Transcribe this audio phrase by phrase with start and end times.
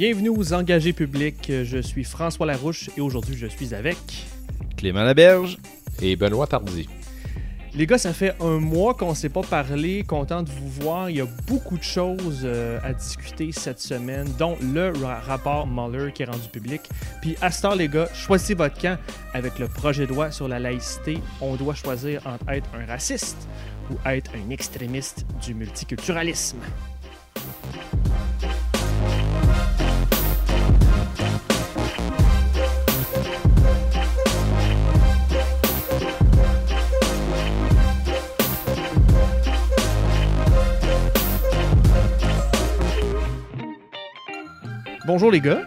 [0.00, 1.50] Bienvenue aux engagés publics.
[1.64, 3.96] Je suis François Larouche et aujourd'hui je suis avec
[4.76, 5.58] Clément Laberge.
[6.00, 6.88] et Benoît Tardy.
[7.74, 10.04] Les gars, ça fait un mois qu'on ne s'est pas parlé.
[10.04, 11.10] Content de vous voir.
[11.10, 15.66] Il y a beaucoup de choses euh, à discuter cette semaine, dont le ra- rapport
[15.66, 16.82] Mueller qui est rendu public.
[17.20, 18.98] Puis à ce temps, les gars, choisissez votre camp
[19.34, 21.18] avec le projet de loi sur la laïcité.
[21.40, 23.48] On doit choisir entre être un raciste
[23.90, 26.58] ou être un extrémiste du multiculturalisme.
[45.08, 45.62] Bonjour les gars,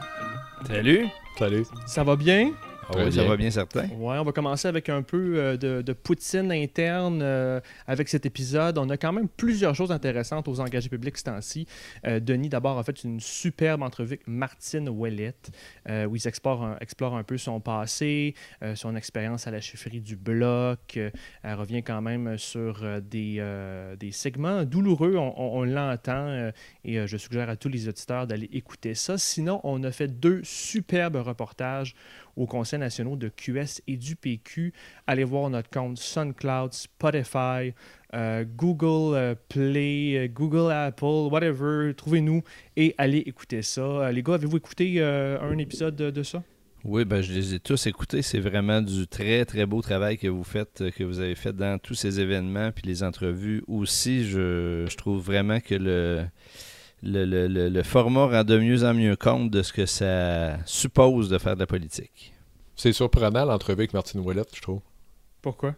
[0.67, 1.07] Salut.
[1.39, 1.65] Salut.
[1.87, 2.51] ça va bien?
[2.93, 3.29] Ah oui, ça bien.
[3.29, 3.83] va bien certain.
[3.89, 8.25] Ouais, on va commencer avec un peu euh, de, de poutine interne euh, avec cet
[8.25, 8.77] épisode.
[8.77, 11.67] On a quand même plusieurs choses intéressantes aux engagés publics ce temps-ci.
[12.05, 15.51] Euh, Denis, d'abord, a fait une superbe entrevue avec Martine Ouellette
[15.89, 19.61] euh, où il explore un, explore un peu son passé, euh, son expérience à la
[19.61, 20.97] chefferie du Bloc.
[20.97, 26.51] Elle revient quand même sur des, euh, des segments douloureux, on, on- on l'entend, euh,
[26.85, 29.17] et je suggère à tous les auditeurs d'aller écouter ça.
[29.17, 31.93] Sinon, on a fait deux superbes reportages
[32.35, 34.73] aux conseils nationaux de QS et du PQ.
[35.07, 37.73] Allez voir notre compte SoundCloud, Spotify,
[38.13, 41.93] euh, Google euh, Play, euh, Google Apple, whatever.
[41.95, 42.43] Trouvez-nous
[42.75, 44.11] et allez écouter ça.
[44.11, 46.43] Les gars, avez-vous écouté un épisode de, de ça?
[46.83, 48.23] Oui, ben, je les ai tous écoutés.
[48.23, 51.77] C'est vraiment du très, très beau travail que vous faites, que vous avez fait dans
[51.77, 54.25] tous ces événements, puis les entrevues aussi.
[54.25, 56.25] Je, je trouve vraiment que le,
[57.03, 60.57] le, le- le- le format rend de mieux en mieux compte de ce que ça
[60.65, 62.33] suppose de faire de la politique.
[62.75, 64.81] C'est surprenant l'entrevue avec Martine Ouellette, je trouve.
[65.41, 65.75] Pourquoi?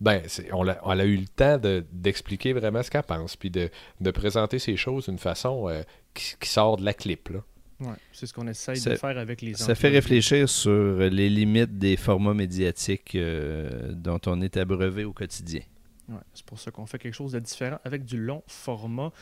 [0.00, 3.34] Ben, c'est- on, a, on a eu le temps de- d'expliquer vraiment ce qu'elle pense,
[3.36, 3.68] puis de,
[4.00, 5.82] de présenter ces choses d'une façon euh,
[6.14, 7.30] qui, qui sort de la clip.
[7.30, 7.40] Là.
[7.80, 11.28] Ouais, c'est ce qu'on essaye Ça- de faire avec les Ça fait réfléchir sur les
[11.28, 15.62] limites des formats médiatiques euh, dont on est abreuvé au quotidien.
[16.08, 19.12] Ouais, c'est pour ça qu'on fait quelque chose de différent avec du long format.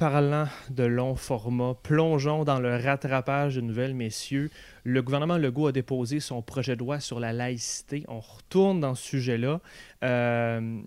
[0.00, 4.50] Parlant de long format, plongeons dans le rattrapage de nouvelles, messieurs.
[4.82, 8.04] Le gouvernement Legault a déposé son projet de loi sur la laïcité.
[8.08, 9.60] On retourne dans ce sujet-là.
[10.02, 10.80] Euh,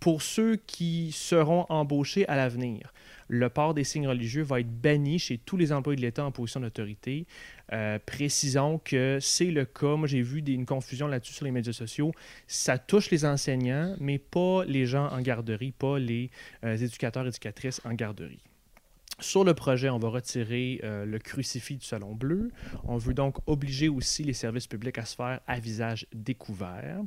[0.00, 2.92] pour ceux qui seront embauchés à l'avenir,
[3.28, 6.30] le port des signes religieux va être banni chez tous les employés de l'État en
[6.30, 7.26] position d'autorité.
[7.72, 9.96] Euh, précisons que c'est le cas.
[9.96, 12.12] Moi, j'ai vu une confusion là-dessus sur les médias sociaux.
[12.46, 16.30] Ça touche les enseignants, mais pas les gens en garderie, pas les
[16.64, 18.42] euh, éducateurs et éducatrices en garderie.
[19.20, 22.52] Sur le projet, on va retirer euh, le crucifix du Salon Bleu.
[22.84, 27.00] On veut donc obliger aussi les services publics à se faire à visage découvert.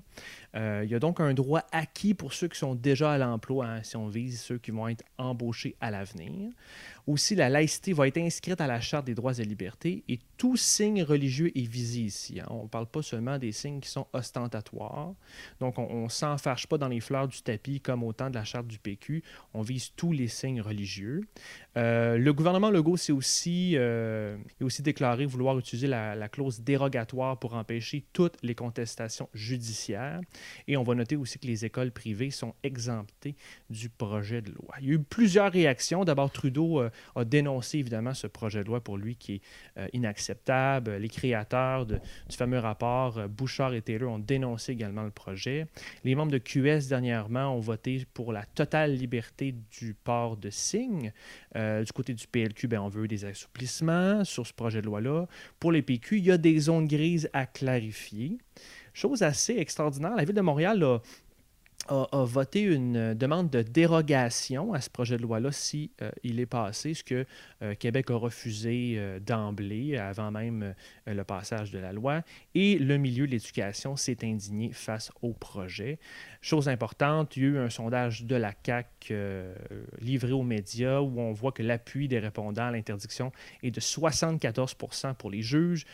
[0.56, 3.66] Euh, il y a donc un droit acquis pour ceux qui sont déjà à l'emploi,
[3.66, 6.52] hein, si on vise ceux qui vont être embauchés à l'avenir.
[7.08, 10.58] Aussi, la laïcité va être inscrite à la Charte des droits et libertés et tout
[10.58, 12.40] signe religieux est visé ici.
[12.40, 12.48] hein.
[12.50, 15.14] On ne parle pas seulement des signes qui sont ostentatoires.
[15.60, 18.44] Donc, on ne s'enfarge pas dans les fleurs du tapis comme au temps de la
[18.44, 19.24] Charte du PQ.
[19.54, 21.22] On vise tous les signes religieux.
[21.78, 24.38] Euh, le gouvernement Legault s'est aussi, euh,
[24.80, 30.22] déclaré vouloir utiliser la, la clause dérogatoire pour empêcher toutes les contestations judiciaires.
[30.68, 33.36] Et on va noter aussi que les écoles privées sont exemptées
[33.70, 34.76] du projet de loi.
[34.82, 36.04] Il y a eu plusieurs réactions.
[36.04, 39.42] D'abord, Trudeau euh, a dénoncé évidemment ce projet de loi pour lui qui est
[39.78, 40.96] euh, inacceptable.
[40.96, 41.98] Les créateurs du
[42.32, 45.68] fameux rapport, euh, Bouchard et Taylor, ont dénoncé également le projet.
[46.04, 51.14] Les membres de QS dernièrement ont voté pour la totale liberté du port de signes.
[51.56, 55.28] Euh, du côté du PLQ, ben, on veut des assouplissements sur ce projet de loi-là.
[55.60, 58.38] Pour les PQ, il y a des zones grises à clarifier.
[58.94, 61.00] Chose assez extraordinaire, la Ville de Montréal a,
[61.88, 66.40] a- voté une euh, demande de dérogation à ce projet de loi-là si euh, il
[66.40, 67.26] est passé, ce que
[67.62, 70.74] euh, Québec a refusé d'emblée, avant même
[71.08, 72.22] le passage de la loi.
[72.56, 76.00] Et le milieu de l'éducation s'est indigné face au projet.
[76.42, 79.14] Chose importante, il y a eu un sondage de la CAC
[80.00, 83.32] livré aux médias où on voit que l'appui des répondants à l'interdiction
[83.64, 85.86] est de 74% pour les juges,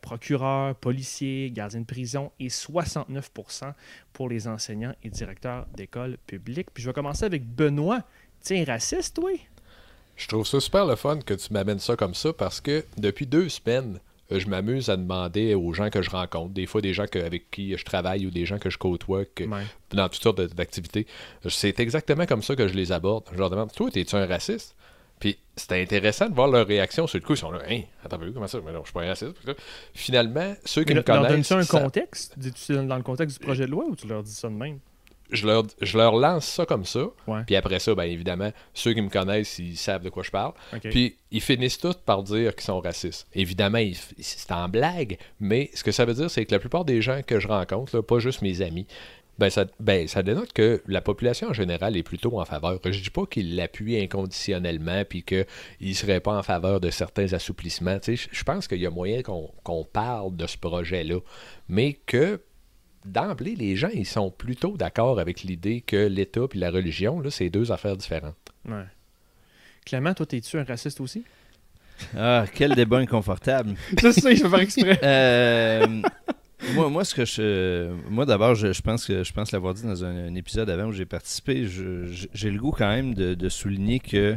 [0.00, 3.72] procureurs, policiers, gardiens de prison et 69%
[4.12, 5.31] pour les enseignants et directeurs
[5.76, 6.68] d'écoles publiques.
[6.72, 8.00] Puis je vais commencer avec Benoît.
[8.40, 9.40] Tiens, raciste, oui?
[10.16, 13.26] Je trouve ça super le fun que tu m'amènes ça comme ça parce que depuis
[13.26, 13.98] deux semaines,
[14.30, 17.50] je m'amuse à demander aux gens que je rencontre, des fois des gens que- avec
[17.50, 19.62] qui je travaille ou des gens que je côtoie que- Ouais.
[19.90, 21.06] dans toutes sortes d'activités.
[21.48, 23.24] C'est exactement comme ça que je les aborde.
[23.32, 24.74] Je leur demande Toi, es-tu un raciste?
[25.20, 27.06] Puis c'était intéressant de voir leur réaction.
[27.06, 28.58] Sur le coup, ils sont là Hein, attends un comment ça?
[28.64, 29.34] Mais non, je suis pas un raciste.
[29.94, 31.48] Finalement, ceux qui Mais me leur connaissent.
[31.48, 32.34] donnes-tu un ça- contexte?
[32.38, 34.78] Dis-tu dans le contexte du projet de loi ou tu leur dis ça de même?
[35.32, 37.06] Je leur, je leur lance ça comme ça.
[37.26, 37.42] Ouais.
[37.46, 40.52] Puis après ça, ben évidemment, ceux qui me connaissent, ils savent de quoi je parle.
[40.82, 43.26] Puis ils finissent tous par dire qu'ils sont racistes.
[43.34, 43.82] Évidemment,
[44.20, 47.20] c'est en blague, mais ce que ça veut dire, c'est que la plupart des gens
[47.26, 48.86] que je rencontre, là, pas juste mes amis,
[49.38, 52.78] ben ça, ben ça dénote que la population en général est plutôt en faveur.
[52.84, 55.46] Je dis pas qu'ils l'appuient inconditionnellement puis qu'ils
[55.80, 57.98] ne seraient pas en faveur de certains assouplissements.
[57.98, 61.18] Tu sais, Je pense qu'il y a moyen qu'on qu'on parle de ce projet-là,
[61.68, 62.40] mais que
[63.04, 67.30] d'emblée, les gens ils sont plutôt d'accord avec l'idée que l'État et la religion, là,
[67.30, 68.36] c'est deux affaires différentes.
[68.68, 68.84] Ouais.
[69.84, 71.24] Clément, toi, t'es-tu un raciste aussi?
[72.16, 73.74] Ah, quel débat inconfortable.
[74.02, 75.00] Je sais, je vais faire exprès.
[75.02, 75.86] Euh,
[76.74, 79.82] moi, moi, ce que je, moi d'abord, je, je pense que je pense l'avoir dit
[79.82, 81.66] dans un, un épisode avant où j'ai participé.
[81.66, 84.36] je- je- J'ai le goût quand même de, de souligner que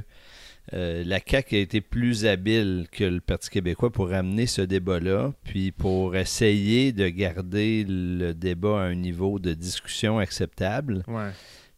[0.73, 5.33] euh, la CAQ a été plus habile que le Parti québécois pour amener ce débat-là,
[5.43, 11.03] puis pour essayer de garder le débat à un niveau de discussion acceptable.
[11.07, 11.29] Ouais.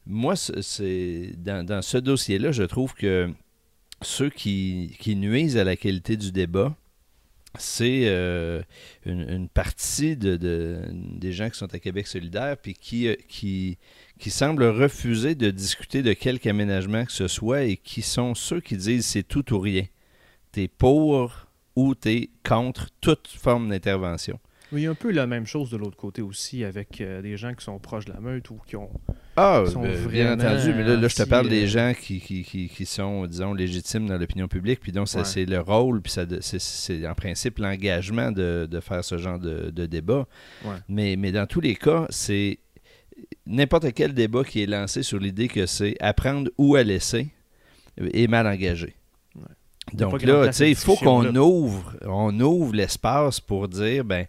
[0.05, 3.29] Moi, c'est- dans, dans ce dossier-là, je trouve que
[4.01, 6.75] ceux qui, qui nuisent à la qualité du débat,
[7.59, 8.61] c'est euh,
[9.05, 13.15] une, une partie de, de- des gens qui sont à Québec solidaire, puis qui, euh,
[13.27, 13.77] qui,
[14.19, 18.59] qui semblent refuser de discuter de quelque aménagement que ce soit, et qui sont ceux
[18.61, 19.83] qui disent c'est tout ou rien.
[20.51, 24.39] T'es pour ou t'es contre toute forme d'intervention.
[24.73, 27.21] Oui, il y a un peu la même chose de l'autre côté aussi avec euh,
[27.21, 28.89] des gens qui sont proches de la meute ou qui ont.
[29.37, 32.19] Ah, sont ben, bien entendu, mais là, là, je te parle euh, des gens qui,
[32.19, 35.25] qui, qui, qui sont, disons, légitimes dans l'opinion publique, puis donc ça, Ouais.
[35.25, 39.39] c'est le rôle, puis ça, c'est- c'est en principe l'engagement de, de faire ce genre
[39.39, 40.27] de, de débat.
[40.65, 40.75] Ouais.
[40.89, 42.59] Mais, mais dans tous les cas, c'est
[43.47, 47.29] n'importe quel débat qui est lancé sur l'idée que c'est apprendre ou à laisser
[47.97, 48.95] est mal engagé.
[49.35, 49.41] Ouais.
[49.93, 54.25] Donc là, il faut qu'on ouvre, on ouvre l'espace pour dire, ben,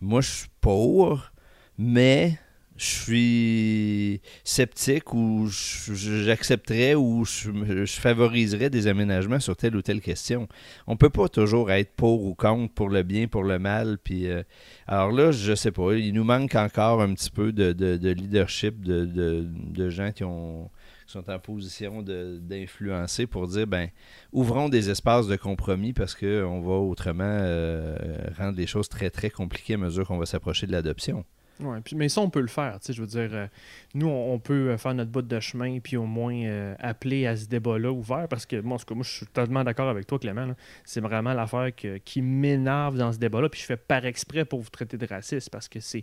[0.00, 1.30] moi, je suis pour,
[1.76, 2.38] mais
[2.80, 10.48] je suis sceptique ou j'accepterais ou je, favoriserais des aménagements sur telle ou telle question.
[10.86, 13.98] On peut pas toujours être pour ou contre, pour le bien, pour le mal.
[14.02, 14.42] Puis, euh,
[14.86, 18.10] alors là, je sais pas, il nous manque encore un petit peu de, de- de
[18.12, 20.70] leadership, de, gens qui ont
[21.06, 23.88] qui sont en position d'influencer pour dire ben
[24.32, 27.96] ouvrons des espaces de compromis parce qu'on va autrement euh,
[28.38, 31.24] rendre les choses très très compliquées à mesure qu'on va s'approcher de l'adoption.
[31.62, 32.78] Ouais, puis, mais ça, on peut le faire.
[32.86, 33.46] Je veux dire, euh,
[33.94, 37.36] nous, on, peut euh, faire notre bout de chemin puis au moins euh, appeler à
[37.36, 40.18] ce débat-là ouvert parce que moi, en tout moi, je suis totalement d'accord avec toi,
[40.18, 40.54] Clément.
[40.84, 43.48] C'est vraiment l'affaire qui m'énerve dans ce débat-là.
[43.48, 46.02] Puis je fais par exprès pour vous traiter de raciste parce que c'est.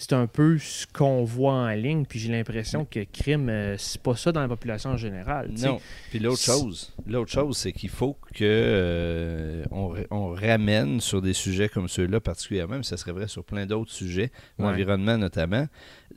[0.00, 4.00] C'est un peu ce qu'on voit en ligne, puis j'ai l'impression que crime, euh, c'est
[4.00, 5.50] pas ça dans la population en général.
[5.58, 5.80] Non.
[6.10, 11.20] Puis l'autre chose, l'autre chose, c'est qu'il faut que euh, on, ra- on ramène sur
[11.20, 14.66] des sujets comme ceux-là particulièrement, mais ça serait vrai sur plein d'autres sujets, Ouais.
[14.66, 15.66] l'environnement notamment,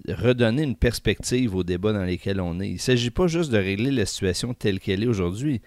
[0.08, 2.70] redonner une perspective aux débats dans lesquels on est.
[2.70, 5.60] Il ne s'agit pas juste de régler la situation telle qu'elle est aujourd'hui.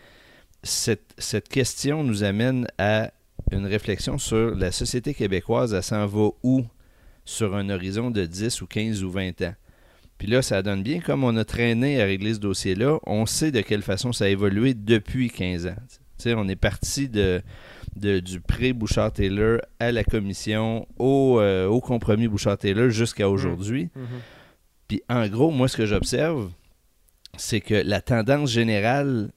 [0.63, 3.11] Cette, cette question nous amène à
[3.51, 6.63] une réflexion sur la société québécoise, elle s'en va où?
[7.25, 9.55] Sur un horizon de 10 ou 15 ou 20 ans.
[10.19, 13.51] Puis là, ça donne bien, comme on a traîné à régler ce dossier-là, on sait
[13.51, 15.77] de quelle façon ça a évolué depuis 15 ans.
[16.27, 17.43] On est parti de,
[17.97, 23.91] de- du pré-Bouchard-Taylor à la commission, au, euh, au compromis Bouchard-Taylor jusqu'à aujourd'hui.
[23.95, 24.07] Mhm.
[24.89, 26.51] Puis en gros, moi, ce que j'observe,
[27.37, 29.31] c'est que la tendance générale,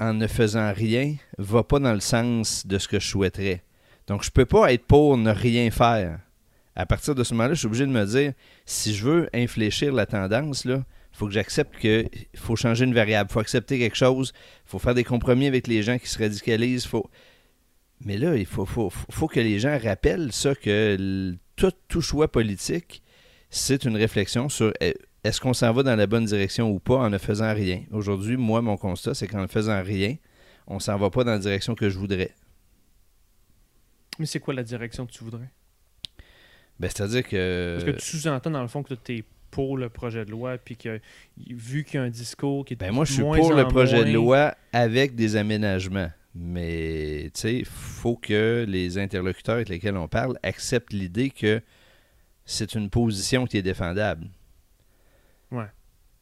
[0.00, 3.62] en ne faisant rien, va pas dans le sens de ce que je souhaiterais.
[4.06, 6.18] Donc, je peux pas être pour ne rien faire.
[6.78, 9.92] À partir de ce moment-là, je suis obligé de me dire, si je veux infléchir
[9.92, 10.80] la tendance, il
[11.10, 14.32] faut que j'accepte qu'il faut changer une variable, faut accepter quelque chose,
[14.64, 16.86] faut faire des compromis avec les gens qui se radicalisent.
[16.86, 17.10] Faut...
[18.04, 22.30] Mais là, il faut, faut, faut- que les gens rappellent ça, que tout, tout choix
[22.30, 23.02] politique,
[23.50, 24.94] c'est une réflexion sur eh,
[25.24, 27.82] est-ce qu'on s'en va dans la bonne direction ou pas en ne faisant rien?
[27.90, 30.14] Aujourd'hui, moi, mon constat, c'est qu'en ne faisant rien,
[30.68, 32.30] on s'en va pas dans la direction que je voudrais.
[34.20, 35.50] Mais c'est quoi la direction que tu voudrais?
[36.78, 37.78] Ben, C'est-à-dire que...
[37.78, 40.58] Parce que tu sous-entends dans le fond que tu es pour le projet de loi,
[40.58, 41.00] puis que
[41.38, 43.66] vu qu'il y a un discours qui est Ben moi, je suis moins pour le
[43.66, 46.10] projet de loi avec des aménagements.
[46.34, 51.62] Mais, tu sais, il faut que les interlocuteurs avec lesquels on parle acceptent l'idée que
[52.44, 54.28] c'est une position qui est défendable.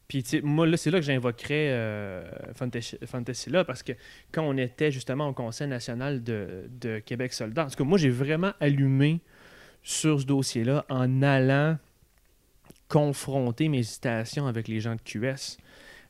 [0.07, 2.23] Puis, tu sais, moi, là, c'est là que j'invoquerais euh,
[2.53, 3.91] Fantasy, Fantasy là, parce que
[4.31, 7.97] quand on était justement au Conseil national de, de Québec solidaire, en tout cas, moi,
[7.97, 9.19] j'ai vraiment allumé
[9.87, 11.77] sur ce dossier-là en allant
[12.89, 15.57] confronter mes hésitations avec les gens de QS.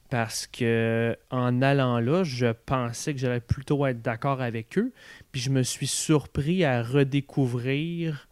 [0.10, 4.91] Parce que en allant là, je pensais que j'allais plutôt être d'accord avec eux.
[5.31, 8.27] Puis je me suis surpris à redécouvrir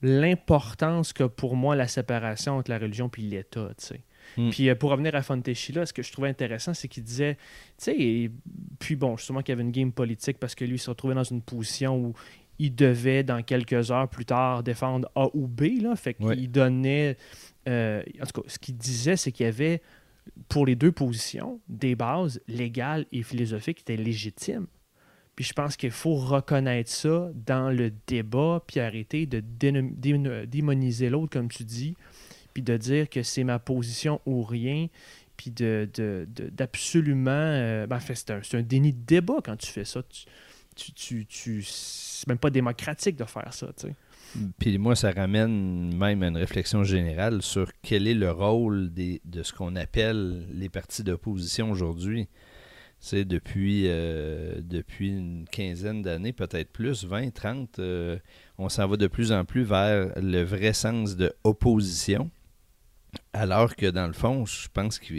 [0.00, 3.68] l'importance que pour moi la séparation entre la religion et l'État.
[3.76, 4.00] tu sais.
[4.38, 4.48] Hmm.
[4.50, 7.34] Puis euh, pour revenir à Fontechila, ce que je trouvais intéressant, c'est qu'il disait,
[7.76, 8.30] tu sais,
[8.78, 11.14] puis bon, sûrement qu'il y avait une game politique parce que lui il se retrouvait
[11.14, 12.14] dans une position où
[12.58, 15.80] il devait, dans quelques heures plus tard, défendre A ou B.
[15.82, 16.36] Là, fait qu'il Ouais.
[16.46, 17.16] donnait.
[17.68, 19.82] euh, en tout cas, ce qu'il disait, c'est qu'il y avait,
[20.48, 24.66] pour les deux positions, des bases légales et philosophiques qui étaient légitimes.
[25.36, 30.46] Puis je pense qu'il faut reconnaître ça dans le débat, puis arrêter de dénom- dé-
[30.46, 31.94] démoniser l'autre, comme tu dis,
[32.54, 34.88] puis de dire que c'est ma position ou rien,
[35.36, 37.30] puis de, de- de- d'absolument...
[37.30, 40.02] euh, ben, c'est un, c'est un déni de débat quand tu fais ça.
[40.02, 40.24] Tu,
[40.78, 43.68] c'est même pas démocratique de faire ça.
[44.58, 49.20] Puis moi, ça ramène même à une réflexion générale sur quel est le rôle des,
[49.24, 52.28] de ce qu'on appelle les partis d'opposition aujourd'hui.
[53.00, 58.18] C'est depuis, euh, depuis une quinzaine d'années, peut-être plus, 20, 30, euh,
[58.58, 62.30] on s'en va de plus en plus vers le vrai sens de opposition.
[63.32, 65.14] Alors que dans le fond, je pense que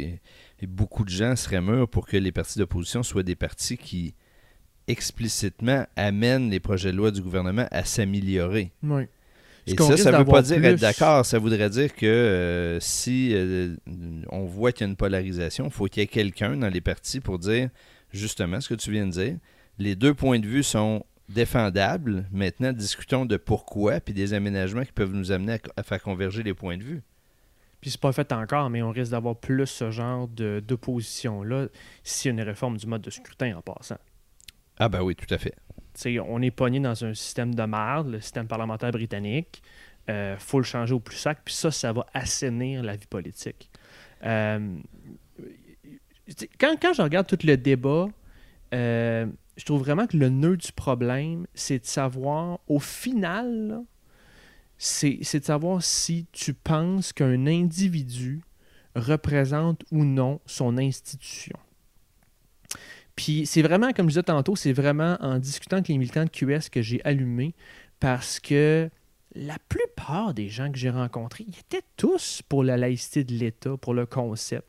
[0.67, 4.13] beaucoup de gens seraient mûrs pour que les partis d'opposition soient des partis qui
[4.89, 8.71] explicitement amènent les projets de loi du gouvernement à s'améliorer.
[8.83, 9.03] Oui.
[9.67, 11.25] Et ça, ça ne veut pas dire être d'accord.
[11.25, 13.75] Ça voudrait dire que euh, si euh,
[14.29, 16.81] on voit qu'il y a une polarisation, il faut qu'il y ait quelqu'un dans les
[16.81, 17.69] partis pour dire
[18.11, 19.37] justement ce que tu viens de dire.
[19.77, 22.25] Les deux points de vue sont défendables.
[22.31, 26.41] Maintenant, discutons de pourquoi puis des aménagements qui peuvent nous amener à, à faire converger
[26.41, 27.01] les points de vue.
[27.81, 31.67] Puis c'est pas fait encore, mais on risque d'avoir plus ce genre de, d'opposition-là
[32.03, 33.97] s'il y a une réforme du mode de scrutin en passant.
[34.79, 35.55] Ah ben oui, tout à fait.
[36.27, 39.61] On est pogné dans un système de merde, le système parlementaire britannique.
[40.07, 43.69] Il faut le changer au plus sac, puis ça, ça va assainir la vie politique.
[44.23, 44.75] Euh,
[46.59, 48.07] quand, quand je regarde tout le débat,
[48.73, 49.25] euh,
[49.57, 53.81] je trouve vraiment que le nœud du problème, c'est de savoir, au final,
[54.77, 58.41] c'est de savoir si tu penses qu'un individu
[58.95, 61.57] représente ou non son institution.
[63.19, 66.29] Puis c'est vraiment, comme je disais tantôt, c'est vraiment en discutant avec les militants de
[66.29, 67.53] QS que j'ai allumé
[67.99, 68.89] parce que
[69.35, 73.75] la plupart des gens que j'ai rencontrés, ils étaient tous pour la laïcité de l'État,
[73.75, 74.65] pour le concept.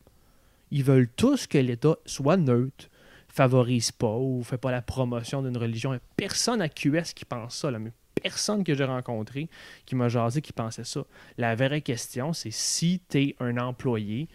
[0.73, 2.90] Ils veulent tous que l'État soit neutre,
[3.28, 5.95] favorise pas ou fait pas la promotion d'une religion.
[5.95, 9.49] Il Personne à QS qui pense ça, mais personne que j'ai rencontré
[9.87, 11.04] qui m'a jasé qui pensait ça.
[11.38, 14.26] La vraie question, c'est si tu es un employé,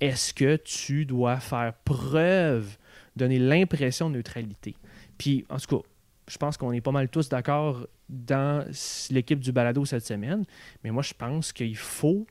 [0.00, 2.76] est-ce que tu dois faire preuve,
[3.16, 4.74] donner l'impression de neutralité?
[5.18, 5.88] Puis, en tout cas,
[6.28, 8.64] je pense qu'on est pas mal tous d'accord dans
[9.10, 10.44] l'équipe du balado cette semaine,
[10.82, 12.26] mais moi, je pense qu'il faut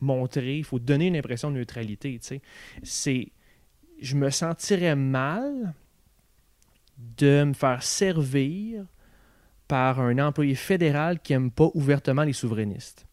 [0.00, 2.18] montrer, il faut donner une impression de neutralité.
[2.82, 3.28] C'est,
[4.00, 5.74] je me sentirais mal
[6.98, 8.84] de me faire servir
[9.68, 13.06] par un employé fédéral qui n'aime pas ouvertement les souverainistes.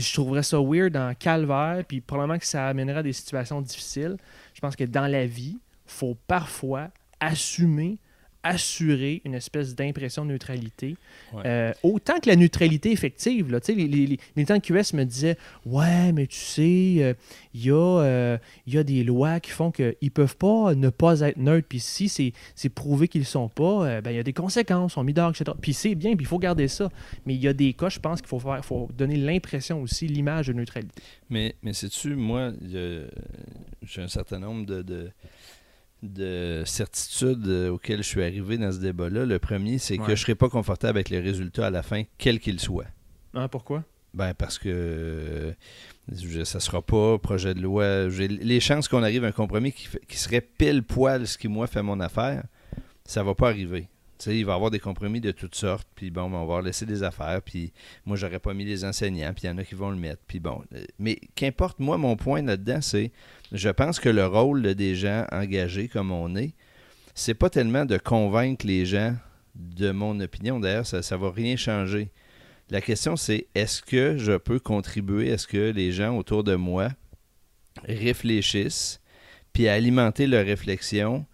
[0.00, 4.16] Je trouverais ça weird en calvaire, puis probablement que ça amènerait à des situations difficiles.
[4.54, 6.88] Je pense que dans la vie, faut parfois
[7.20, 7.98] assumer,
[8.42, 10.96] assurer une espèce d'impression de neutralité.
[11.32, 11.42] Ouais.
[11.46, 13.50] Euh, autant que la neutralité effective.
[13.50, 17.14] Là, les, les, les militants de QS me disaient Ouais, mais tu sais, euh,
[17.54, 20.74] il y, a, euh, il y a des lois qui font qu'ils ne peuvent pas
[20.74, 21.68] ne pas être neutres.
[21.68, 24.32] Puis si c'est c'est prouvé qu'ils ne sont pas, euh, ben, il y a des
[24.32, 25.52] conséquences, on mis dehors, etc.
[25.60, 26.88] Puis c'est bien, puis il faut garder ça.
[27.26, 30.06] Mais il y a des cas, je pense qu'il faut, faire, faut donner l'impression aussi,
[30.06, 31.02] l'image de neutralité.
[31.28, 32.52] Mais, mais sais-tu, moi,
[33.82, 35.10] j'ai un certain nombre de, de,
[36.02, 39.26] de certitudes euh, auxquelles je suis arrivé dans ce débat-là.
[39.26, 42.02] Le premier, c'est que je ne serai pas confortable avec les résultats à la fin,
[42.18, 42.86] quel qu'il soit.
[43.34, 43.84] Hein, pourquoi?
[44.14, 48.08] Ben parce que euh, ça sera pas projet de loi.
[48.08, 51.46] J'ai- Les chances qu'on arrive à un compromis qui, qui serait pile poil ce qui
[51.48, 52.42] moi fait mon affaire,
[53.04, 53.88] ça va pas arriver.
[54.26, 56.86] Il va y avoir des compromis de toutes sortes, puis bon, ben, on va laisser
[56.86, 57.72] des affaires, puis
[58.04, 60.22] moi j'aurais pas mis les enseignants, puis il y en a qui vont le mettre,
[60.26, 60.62] puis bon.
[60.74, 63.12] euh, Mais qu'importe, moi mon point là-dedans, c'est,
[63.52, 66.54] je pense que le rôle de des gens engagés comme on est,
[67.14, 69.14] c'est pas tellement de convaincre les gens
[69.54, 70.60] de mon opinion.
[70.60, 72.10] D'ailleurs, ça ne va rien changer.
[72.70, 76.90] La question, c'est est-ce que je peux contribuer Est-ce que les gens autour de moi
[77.84, 79.00] réfléchissent,
[79.52, 81.26] puis alimenter leur réflexion,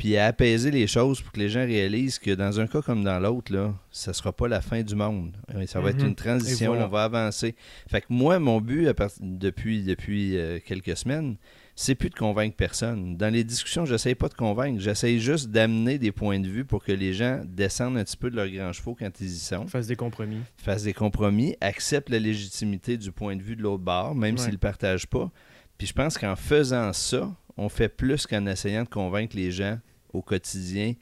[0.00, 3.04] puis à apaiser les choses pour que les gens réalisent que dans un cas comme
[3.04, 5.36] dans l'autre, là, ça sera pas la fin du monde.
[5.54, 6.08] Euh, Ça va être Mhm.
[6.08, 6.86] une transition, voilà.
[6.86, 7.54] on va avancer.
[7.86, 11.36] Fait que moi, mon but à part- depuis, depuis euh, quelques semaines,
[11.76, 13.18] c'est plus de convaincre personne.
[13.18, 16.82] Dans les discussions, j'essaye pas de convaincre, j'essaye juste d'amener des points de vue pour
[16.82, 19.66] que les gens descendent un petit peu de leurs grands chevaux quand ils y sont,
[19.66, 20.38] Fasse des compromis.
[20.56, 24.38] fassent des compromis, acceptent la légitimité du point de vue de l'autre bord, même Ouais.
[24.40, 25.30] s'ils ne le partagent pas.
[25.76, 29.78] Puis je pense qu'en faisant ça, on fait plus qu'en essayant de convaincre les gens
[30.12, 30.94] au quotidien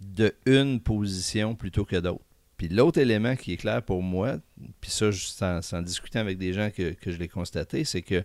[0.00, 2.22] de une position plutôt que d'autres.
[2.56, 4.36] Puis l'autre élément qui est clair pour moi,
[4.80, 8.24] puis ça, sans, sans discuter avec des gens que, que je l'ai constaté, c'est que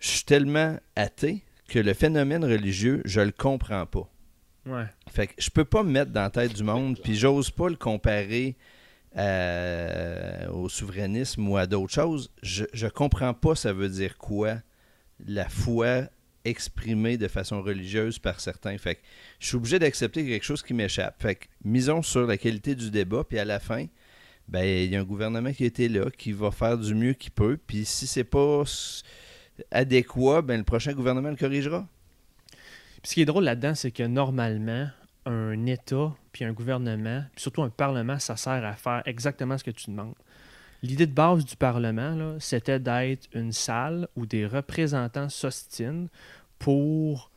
[0.00, 4.08] je suis tellement athée que le phénomène religieux, je le comprends pas.
[4.66, 4.86] Ouais.
[5.08, 7.68] Fait que je peux pas me mettre dans la tête du monde, puis j'ose pas
[7.68, 8.56] le comparer
[9.14, 12.30] à- au souverainisme ou à d'autres choses.
[12.42, 14.56] Je, je comprends pas ça veut dire quoi
[15.26, 16.02] la foi
[16.44, 18.76] exprimée de façon religieuse par certains.
[18.78, 19.00] Fait que
[19.38, 21.20] je suis obligé d'accepter quelque chose qui m'échappe.
[21.20, 23.86] Fait que misons sur la qualité du débat, puis à la fin,
[24.48, 27.32] ben il y a un gouvernement qui été là, qui va faire du mieux qu'il
[27.32, 28.62] peut, puis si c'est pas
[29.70, 31.86] adéquat, ben le prochain gouvernement le corrigera.
[33.02, 34.88] Puis ce qui est drôle là-dedans, c'est que normalement,
[35.26, 39.64] un État, puis un gouvernement, puis surtout un Parlement, ça sert à faire exactement ce
[39.64, 40.14] que tu demandes.
[40.82, 46.08] L'idée de base du Parlement, c'était d'être une salle où des représentants s'ostinent
[46.58, 47.30] pour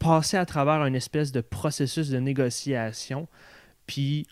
[0.00, 3.28] passer à travers une espèce de processus de négociation,
[3.86, 4.26] puis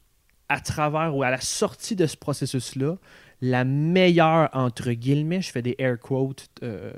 [0.48, 2.96] à travers ou à la sortie de ce processus-là,
[3.40, 6.92] la meilleure, entre guillemets, je fais des air quotes euh,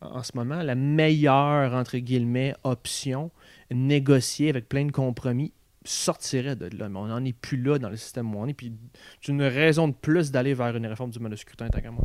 [0.00, 3.30] en ce moment, la meilleure, entre guillemets, option
[3.70, 5.52] négociée avec plein de compromis
[5.84, 6.88] sortirait de là.
[6.88, 8.54] Mais on n'en est plus là dans le système où on est.
[8.54, 8.72] Puis
[9.20, 11.90] c'est une raison de plus d'aller vers une réforme du mode de scrutin, tant qu'à
[11.90, 12.04] moi.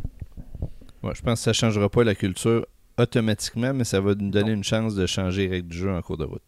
[1.02, 2.66] Ouais, je pense que ça ne changera pas la culture
[2.98, 6.02] automatiquement, mais ça va nous donner une chance de changer les règles du jeu en
[6.02, 6.42] cours de route.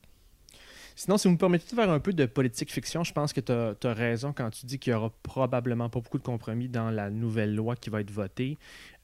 [0.97, 3.41] Sinon, si vous me permettez de faire un peu de politique fiction, je pense que
[3.41, 6.91] tu as, raison quand tu dis qu'il n'y aura probablement pas beaucoup de compromis dans
[6.91, 8.59] la nouvelle loi qui va être votée.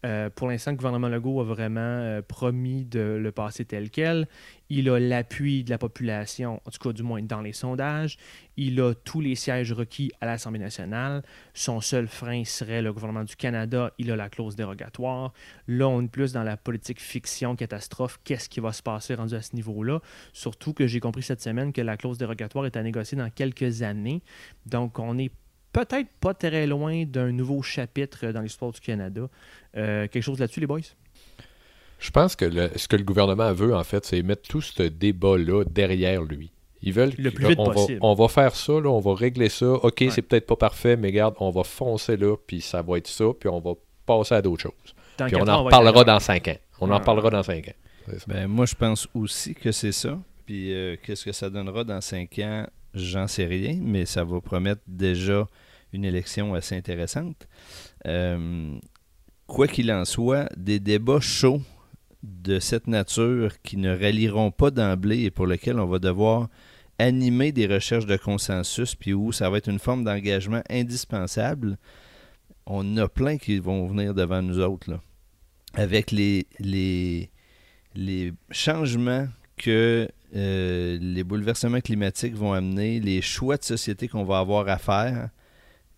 [0.04, 4.28] Euh, pour l'instant, le gouvernement Legault a vraiment euh, promis de le passer tel quel.
[4.68, 8.18] Il a l'appui de la population, en tout cas du moins dans les sondages.
[8.56, 11.22] Il a tous les sièges requis à l'Assemblée nationale.
[11.54, 13.92] Son seul frein serait le gouvernement du Canada.
[13.98, 15.32] Il a la clause dérogatoire.
[15.66, 18.18] Là, on est plus dans la politique fiction catastrophe.
[18.24, 20.00] Qu'est-ce qui va se passer rendu à ce niveau-là?
[20.32, 23.82] Surtout que j'ai compris cette semaine que la clause dérogatoire est à négocier dans quelques
[23.82, 24.22] années.
[24.66, 25.30] Donc, on est
[25.84, 29.28] peut-être pas très loin d'un nouveau chapitre dans l'histoire du Canada.
[29.76, 30.80] Euh, quelque chose là-dessus, les boys?
[31.98, 34.82] Je pense que le- ce que le gouvernement veut, en fait, c'est mettre tout ce
[34.82, 36.50] débat-là derrière lui.
[36.82, 37.98] Ils veulent Le que- plus vite on, va, possible.
[38.02, 39.66] on va faire ça, là, on va régler ça.
[39.72, 40.10] OK, Ouais.
[40.10, 43.24] c'est peut-être pas parfait, mais regarde, on va foncer là, puis ça va être ça,
[43.38, 43.72] puis on va
[44.04, 44.94] passer à d'autres choses.
[45.18, 46.04] Dans Puis on en ailleurs.
[46.04, 46.56] dans cinq ans.
[46.80, 46.96] On en Ouais.
[46.98, 48.12] reparlera dans cinq ans.
[48.28, 50.18] Ben, moi, je pense aussi que c'est ça.
[50.44, 54.40] Puis euh, qu'est-ce que ça donnera dans cinq ans, j'en sais rien, mais ça va
[54.40, 55.46] promettre déjà
[55.96, 57.48] une élection assez intéressante.
[58.06, 58.78] Euh,
[59.46, 61.62] quoi qu'il en soit, des débats chauds
[62.22, 66.48] de cette nature qui ne rallieront pas d'emblée et pour lesquels on va devoir
[66.98, 71.78] animer des recherches de consensus, puis où ça va être une forme d'engagement indispensable,
[72.66, 74.90] on a plein qui vont venir devant nous autres.
[74.90, 75.00] Là.
[75.74, 77.30] Avec les, les,
[77.94, 84.38] les changements que euh, les bouleversements climatiques vont amener, les choix de société qu'on va
[84.38, 85.30] avoir à faire,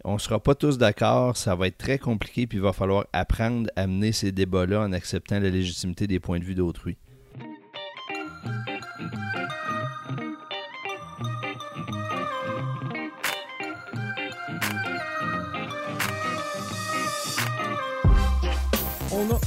[0.04, 3.06] on ne sera pas tous d'accord, ça va être très compliqué, puis il va falloir
[3.12, 6.96] apprendre à mener ces débats-là en acceptant la légitimité des points de vue d'autrui.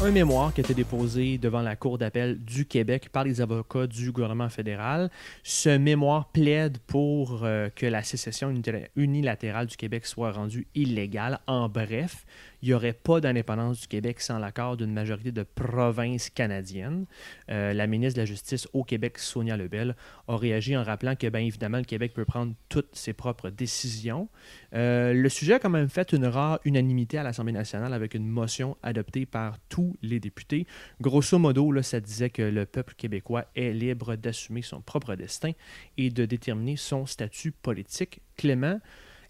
[0.03, 3.85] Un mémoire qui a été déposé devant la Cour d'appel du Québec par les avocats
[3.85, 5.11] du gouvernement fédéral.
[5.43, 8.51] Ce mémoire plaide pour euh, que la sécession
[8.95, 11.39] unilatérale du Québec soit rendue illégale.
[11.45, 12.25] En bref,
[12.61, 17.05] il n'y aurait pas d'indépendance du Québec sans l'accord d'une majorité de provinces canadiennes.
[17.49, 19.95] Euh, la ministre de la Justice au Québec, Sonia Lebel,
[20.27, 24.29] a réagi en rappelant que, bien évidemment, le Québec peut prendre toutes ses propres décisions.
[24.73, 28.27] Euh, le sujet a quand même fait une rare unanimité à l'Assemblée nationale avec une
[28.27, 30.67] motion adoptée par tous les députés.
[31.01, 35.51] Grosso modo, là, ça disait que le peuple québécois est libre d'assumer son propre destin
[35.97, 38.21] et de déterminer son statut politique.
[38.37, 38.79] Clément,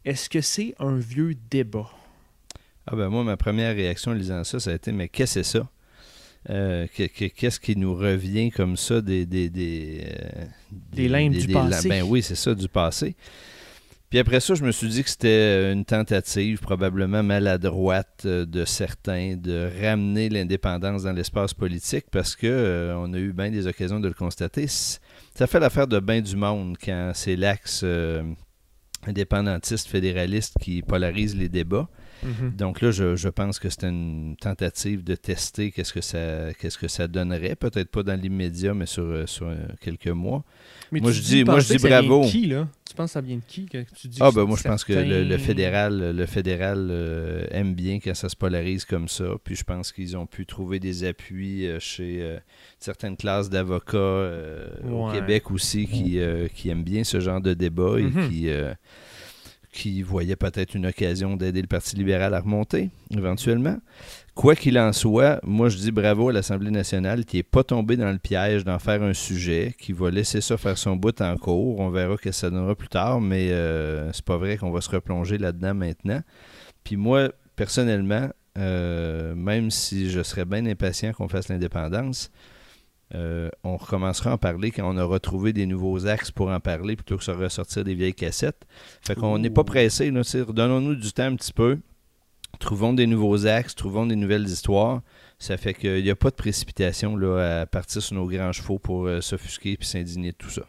[0.06, 1.90] est-ce que c'est un vieux débat?
[2.88, 5.44] Ah ben moi, ma première réaction en lisant ça, ça a été, mais qu'est-ce que
[5.44, 5.70] c'est ça?
[6.50, 9.26] Euh, que- que- Qu'est-ce qui nous revient comme ça des...
[9.28, 11.90] Des, des, euh, Des limbes du passé.
[11.90, 13.16] Ben oui, c'est ça, du passé.
[14.10, 18.66] Puis après ça, je me suis dit que c'était une tentative probablement maladroite euh, de
[18.66, 23.68] certains de ramener l'indépendance dans l'espace politique parce que euh, on a eu bien des
[23.68, 24.66] occasions de le constater.
[24.68, 27.86] Ça fait l'affaire de bien du monde quand c'est l'axe
[29.08, 31.88] indépendantiste fédéraliste qui polarise les débats.
[32.24, 32.52] Mhm.
[32.56, 36.78] Donc là, je, je pense que c'était une tentative de tester qu'est-ce que ça qu'est-ce
[36.78, 37.56] que ça donnerait.
[37.56, 40.44] Peut-être pas dans l'immédiat, mais sur, euh, sur euh, quelques mois.
[40.92, 42.26] Mais Moi, tu je dis- moi, je dis que ça vient bravo.
[42.26, 42.68] de qui, là?
[42.88, 43.66] Tu penses que ça vient de qui?
[43.68, 47.46] Que tu dis Ah que ben moi je pense que le, fédéral le fédéral euh,
[47.52, 49.24] aime bien quand ça se polarise comme ça.
[49.46, 52.38] Puis je pense qu'ils ont pu trouver des appuis euh, chez euh,
[52.80, 54.30] certaines classes d'avocats
[54.84, 55.10] au.
[55.12, 56.20] Québec aussi qui,
[56.54, 58.30] qui aiment bien ce genre de débat et Mhm.
[58.30, 58.50] qui
[59.72, 63.78] qui voyaient peut-être une occasion d'aider le Parti libéral à remonter éventuellement.
[64.36, 67.98] Quoi qu'il en soit, moi je dis bravo à l'Assemblée nationale qui n'est pas tombée
[67.98, 71.38] dans le piège d'en faire un sujet, qui va laisser ça faire son bout en
[71.38, 71.80] cours.
[71.80, 74.90] On verra que ça donnera plus tard, mais euh, c'est pas vrai qu'on va se
[74.90, 76.22] replonger là-dedans maintenant.
[76.84, 82.32] Puis moi, personnellement, euh, même si je serais bien impatient qu'on fasse l'indépendance,
[83.14, 86.60] euh, on recommencera à en parler quand on aura trouvé des nouveaux axes pour en
[86.60, 88.66] parler plutôt que de ressortir des vieilles cassettes.
[89.02, 90.12] Fait qu'on n'est pas pressé.
[90.12, 91.80] là, tu sais, Redonnons-nous du temps un petit peu.
[92.60, 95.02] Trouvons des nouveaux axes, trouvons des nouvelles histoires.
[95.40, 98.78] Ça fait qu'il n'y a pas de précipitation là, à partir sur nos grands chevaux
[98.78, 100.64] pour euh, s'offusquer et s'indigner de tout ça.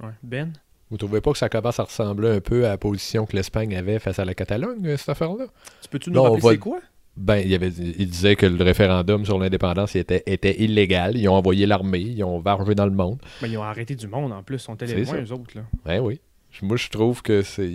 [0.00, 0.12] Ouais.
[0.22, 0.52] Ben?
[0.90, 3.76] Vous trouvez pas que ça commence à ressembler un peu à la position que l'Espagne
[3.76, 5.46] avait face à la Catalogne, cette affaire-là?
[5.82, 6.80] Tu peux-tu nous Non, rappeler va- c'est quoi?
[7.16, 11.16] Ben, il, y avait, il disait que le référendum sur l'indépendance était, était illégal.
[11.16, 13.18] Ils ont envoyé l'armée, ils ont vargé dans le monde.
[13.40, 14.56] Ben, ils ont arrêté du monde en plus.
[14.56, 15.56] Ils sont allés loin, eux autres.
[15.56, 15.62] Là.
[15.84, 16.20] Ben oui.
[16.62, 17.70] Moi, je trouve que c'est.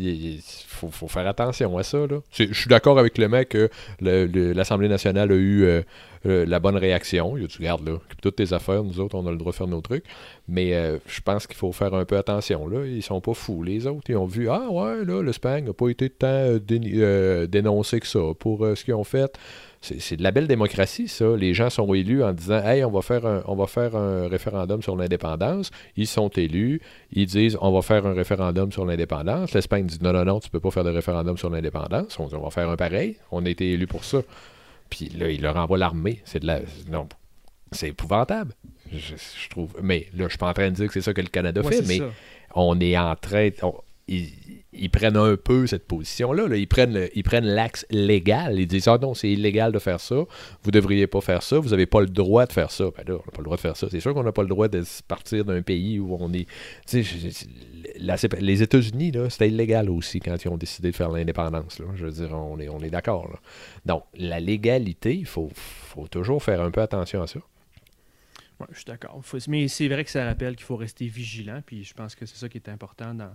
[0.67, 2.00] Faut, faut faire attention à ça.
[2.00, 2.20] Là.
[2.32, 5.82] Je suis d'accord avec le mec que l'Assemblée nationale a eu euh,
[6.26, 7.38] euh, la bonne réaction.
[7.38, 9.58] Il a dit, regarde, là, toutes tes affaires, nous autres, on a le droit de
[9.58, 10.06] faire nos trucs.
[10.48, 12.67] Mais euh, je pense qu'il faut faire un peu attention.
[12.67, 12.86] Là.
[12.86, 14.10] Ils sont pas fous, les autres.
[14.10, 18.65] Ils ont vu, ah ouais, là, l'Espagne n'a pas été tant dénoncé que ça pour
[18.76, 19.38] ce qu'ils ont fait.
[19.84, 21.36] C'est de la belle démocratie, ça.
[21.36, 24.28] Les gens sont élus en disant Hey, on va faire un, on va faire un
[24.28, 25.72] référendum sur l'indépendance.
[25.98, 26.82] Ils sont élus.
[27.12, 29.54] Ils disent On va faire un référendum sur l'indépendance.
[29.54, 32.20] L'Espagne dit Non, non, non, tu peux pas faire de référendum sur l'indépendance.
[32.20, 33.15] On, on va faire un pareil.
[33.32, 34.20] On a été élus pour ça.
[34.91, 36.22] Puis là, il leur envoie l'armée.
[36.26, 36.60] C'est de la.
[36.91, 37.08] Non.
[37.72, 38.54] C'est épouvantable.
[38.94, 39.74] Je, je trouve.
[39.82, 41.62] Mais là, je suis pas en train de dire que c'est ça que le Canada
[41.62, 42.06] Ouais, fait, mais ça.
[42.54, 43.50] on est en train.
[43.63, 43.74] on-
[44.74, 46.47] ils, prennent un peu cette position-là.
[46.47, 46.56] là.
[46.58, 48.60] Ils prennent l'axe légal.
[48.60, 50.24] Ils disent Ah non, c'est illégal de faire ça.
[50.63, 51.60] Vous devriez pas faire ça.
[51.60, 52.86] Vous n'avez pas le droit de faire ça.
[52.97, 53.88] Ben pas le droit de faire ça.
[53.89, 56.47] C'est sûr qu'on n'a pas le droit de partir d'un pays où on est.
[58.39, 61.82] Les États-Unis, c'était illégal aussi quand ils ont décidé de faire l'indépendance.
[61.95, 63.39] Je veux dire, on est, on est d'accord.
[63.86, 65.52] Donc, la légalité, il faut,
[66.10, 67.39] toujours faire un peu attention à ça.
[68.60, 69.21] Ouais, je suis d'accord.
[69.47, 71.62] Mais c'est vrai que ça rappelle qu'il faut rester vigilant.
[71.65, 73.32] Puis je pense que c'est ça qui est important dans,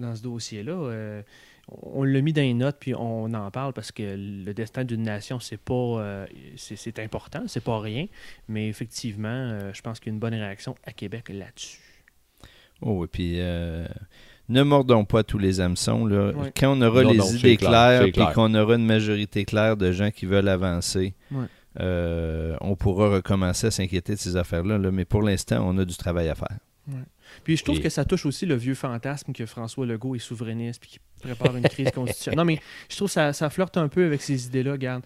[0.00, 0.72] dans ce dossier-là.
[0.72, 1.22] Euh,
[1.82, 5.02] on l'a mis dans les notes, puis on en parle parce que le destin d'une
[5.04, 8.06] nation, c'est pas, euh, c'est, c'est important, c'est pas rien.
[8.48, 11.78] Mais effectivement, euh, je pense qu'il y a une bonne réaction à Québec là-dessus.
[12.82, 13.86] Oh, et puis euh,
[14.48, 16.06] ne mordons pas tous les hameçons.
[16.06, 16.32] Là.
[16.32, 16.52] Ouais.
[16.58, 18.32] Quand on aura Non, les non, idées clair, claires, c'est puis clair.
[18.32, 21.44] qu'on aura une majorité claire de gens qui veulent avancer, Ouais.
[21.78, 24.76] euh, on pourra recommencer à s'inquiéter de ces affaires-là.
[24.78, 24.90] là.
[24.90, 26.58] Mais pour l'instant, on a du travail à faire.
[27.44, 30.18] Puis je trouve Et- que ça touche aussi le vieux fantasme que François Legault est
[30.18, 32.38] souverainiste puis qu'il prépare une crise constitutionnelle.
[32.38, 34.72] Non, mais je trouve que ça, ça flirte un peu avec ces idées-là.
[34.72, 35.04] Regarde,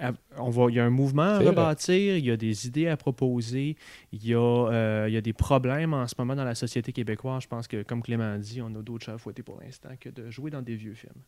[0.00, 2.88] Euh, on va, il y a un mouvement à rebâtir, il y a des idées
[2.88, 3.76] à proposer,
[4.10, 6.92] il y, a, euh, il y a des problèmes en ce moment dans la société
[6.92, 7.42] québécoise.
[7.42, 10.08] Je pense que, comme Clément dit, on a d'autres chats à fouetter pour l'instant que
[10.08, 11.22] de jouer dans des vieux films.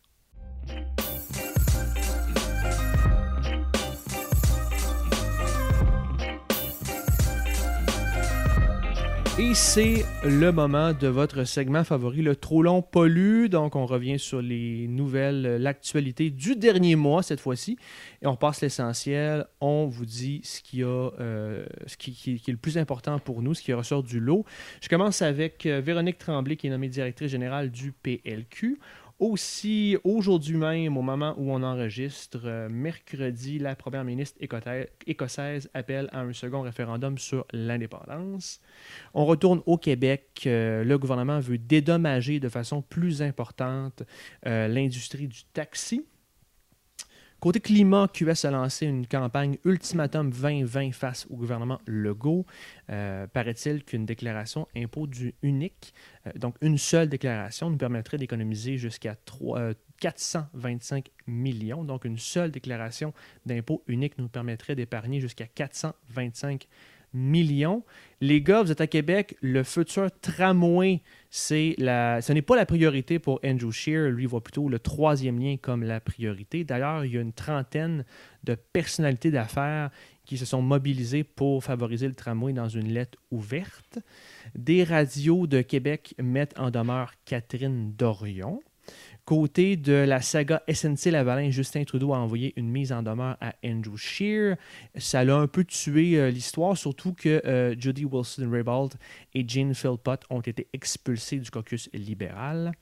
[9.37, 13.49] Et c'est le moment de votre segment favori, le trop long pollu.
[13.49, 17.77] Donc, on revient sur les nouvelles, l'actualité du dernier mois cette fois-ci.
[18.23, 19.47] Et on passe l'essentiel.
[19.61, 23.55] On vous dit ce, qui, a, euh, ce qui est le plus important pour nous,
[23.55, 24.44] ce qui ressort du lot.
[24.81, 28.79] Je commence avec euh, Véronique Tremblay, qui est nommée directrice générale du PLQ.
[29.20, 34.37] Aussi, aujourd'hui même, au moment où on enregistre, euh, mercredi, la première ministre
[35.07, 38.61] écossaise appelle à un second référendum sur l'indépendance.
[39.14, 40.42] On retourne au Québec.
[40.46, 44.03] Euh, le gouvernement veut dédommager de façon plus importante
[44.46, 46.05] euh, l'industrie du taxi.
[47.44, 52.46] Côté climat, QS a lancé une campagne Ultimatum 2020 face au gouvernement Legault.
[52.88, 55.92] Euh, Paraît-il qu'une déclaration impôt du unique,
[56.26, 61.85] euh, donc une seule déclaration, nous permettrait d'économiser jusqu'à trois- euh, 425 millions.
[61.85, 63.12] Donc une seule déclaration
[63.44, 66.93] d'impôt unique nous permettrait d'épargner jusqu'à 425 millions.
[67.14, 71.00] Les gars, vous êtes à Québec, le futur tramway,
[71.31, 74.11] ce n'est pas la priorité pour Andrew Shear.
[74.11, 76.64] Lui voit plutôt le troisième lien comme la priorité.
[76.64, 78.05] D'ailleurs, il y a une trentaine
[78.42, 79.90] de personnalités d'affaires
[80.24, 83.98] qui se sont mobilisées pour favoriser le tramway dans une lettre ouverte.
[84.57, 88.61] Des radios de Québec mettent en demeure Catherine Dorion.
[89.25, 93.55] Côté de la saga SNC Lavalin, Justin Trudeau a envoyé une mise en demeure à
[93.65, 94.57] Andrew Shear.
[94.97, 98.93] Ça l'a un peu tué euh, l'histoire, surtout que euh, Judy Wilson-Raybould
[99.33, 102.73] et Jean Philpott ont été expulsés du caucus libéral.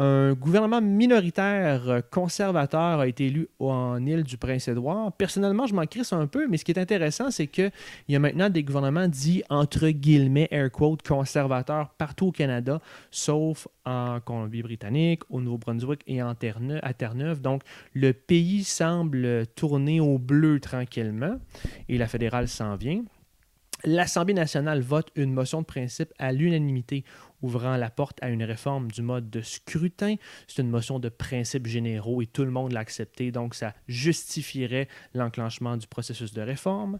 [0.00, 5.10] Un gouvernement minoritaire euh, conservateur a été élu en île du Prince-Édouard.
[5.14, 7.72] Personnellement, je m'en crisse un peu, mais ce qui est intéressant, c'est qu'il
[8.08, 12.80] y a maintenant des gouvernements dits entre guillemets, air quote, conservateurs partout au Canada,
[13.10, 17.40] sauf en Colombie-Britannique, au Nouveau-Brunswick et à Terre-Neuve.
[17.40, 21.40] Donc, le pays semble tourner au bleu tranquillement
[21.88, 23.02] et la fédérale s'en vient.
[23.84, 27.04] L'Assemblée nationale vote une motion de principe à l'unanimité
[27.42, 30.16] ouvrant la porte à une réforme du mode de scrutin.
[30.46, 34.88] C'est une motion de principe généraux et tout le monde l'a accepté, donc ça justifierait
[35.14, 36.98] l'enclenchement du processus de réforme.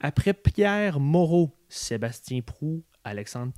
[0.00, 3.52] Après Pierre Moreau, Sébastien Prou, Alexandre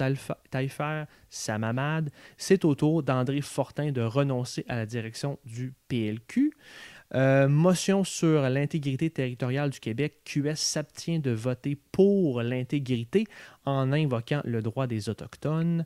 [0.51, 6.53] Taillefer, Sam Hamad, c'est au tour d'André Fortin de renoncer à la direction du PLQ.
[7.14, 10.23] Euh, motion sur l'intégrité territoriale du Québec.
[10.25, 13.27] QS s'abstient de voter pour l'intégrité
[13.66, 15.85] en invoquant le droit des Autochtones.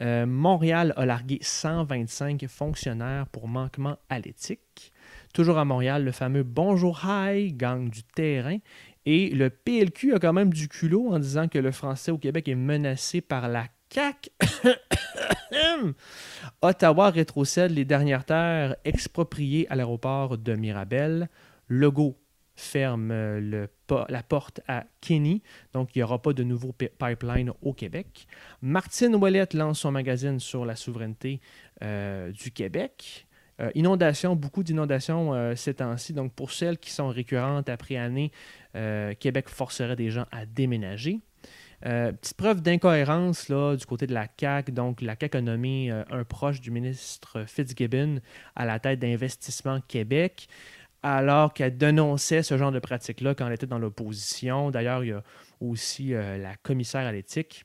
[0.00, 4.92] Euh, Montréal a largué 125 fonctionnaires pour manquement à l'éthique.
[5.32, 8.58] Toujours à Montréal, le fameux Bonjour High gang du terrain.
[9.06, 12.48] Et le PLQ a quand même du culot en disant que le français au Québec
[12.48, 14.30] est menacé par la CAQ.
[16.62, 21.28] Ottawa rétrocède les dernières terres expropriées à l'aéroport de Mirabel.
[21.68, 22.16] Legault
[22.56, 23.66] ferme euh,
[24.08, 25.42] la porte à Kenny,
[25.72, 28.26] donc il n'y aura pas de nouveau pipeline au Québec.
[28.62, 31.40] Martine Ouellette lance son magazine sur la souveraineté
[31.82, 33.26] euh, du Québec.
[33.60, 36.12] Euh, inondation, beaucoup d'inondations ces temps-ci.
[36.12, 38.32] Donc, pour celles qui sont récurrentes après année,
[39.18, 41.20] Québec forcerait des gens à déménager.
[41.80, 44.72] petite preuve d'incohérence du côté de la CAQ.
[44.72, 48.20] Donc, la CAQ a nommé un proche du ministre Fitzgibbon
[48.54, 50.48] à la tête d'Investissement Québec
[51.02, 54.70] alors qu'elle dénonçait ce genre de pratique-là quand elle était dans l'opposition.
[54.70, 55.22] D'ailleurs, il y a
[55.60, 57.64] aussi euh, la commissaire à l'éthique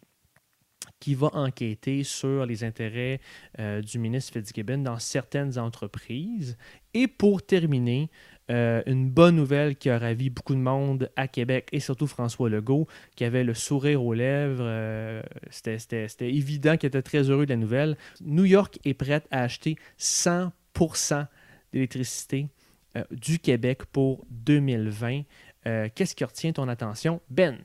[0.99, 3.19] qui va enquêter sur les intérêts
[3.59, 6.57] euh, du ministre Fitzgibbon dans certaines entreprises.
[6.93, 8.09] Et pour terminer,
[8.51, 12.49] euh, une bonne nouvelle qui a ravi beaucoup de monde à Québec et surtout François
[12.49, 15.23] Legault, qui avait le sourire aux lèvres.
[15.49, 17.97] C'était évident qu'il était très heureux de la nouvelle.
[18.21, 21.27] New York est prête à acheter 100%
[21.73, 22.47] d'électricité
[22.97, 25.21] euh, du Québec pour 2020.
[25.67, 27.57] Euh, qu'est-ce qui retient ton attention, Ben?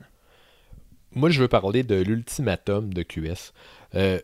[1.13, 3.53] Moi, je veux parler de l'ultimatum de QS.
[3.95, 4.19] Euh,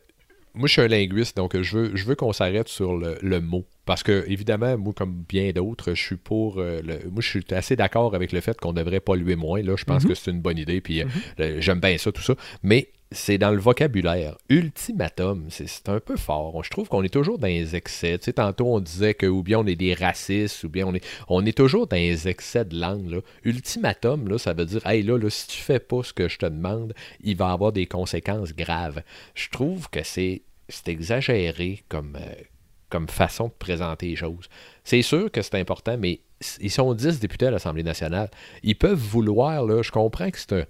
[0.53, 3.65] moi, je suis un linguiste, donc je veux, je veux qu'on s'arrête sur le, mot.
[3.85, 6.59] Parce que, évidemment, moi, comme bien d'autres, je suis pour.
[6.59, 9.61] le, moi, je suis assez d'accord avec le fait qu'on devrait polluer moins.
[9.61, 10.07] Là, je pense mm-hmm.
[10.07, 11.59] que c'est une bonne idée, puis mm-hmm.
[11.59, 12.35] j'aime bien ça, tout ça.
[12.61, 14.37] Mais c'est dans le vocabulaire.
[14.49, 16.63] Ultimatum, c'est un peu fort.
[16.63, 18.17] Je trouve qu'on est toujours dans les excès.
[18.17, 20.93] Tu sais, tantôt, on disait que ou bien on est des racistes, ou bien on
[20.93, 23.21] est, on est toujours dans les excès de langue.
[23.43, 26.37] Ultimatum, là, ça veut dire, hey, là, là, si tu fais pas ce que je
[26.37, 29.03] te demande, il va avoir des conséquences graves.
[29.35, 30.41] Je trouve que c'est
[30.87, 32.33] exagéré comme, euh,
[32.89, 34.49] comme façon de présenter les choses.
[34.83, 36.21] C'est sûr que c'est important, mais
[36.59, 38.29] ils sont 10 députés à l'Assemblée nationale.
[38.63, 40.65] Ils peuvent vouloir, là, je comprends que c'est un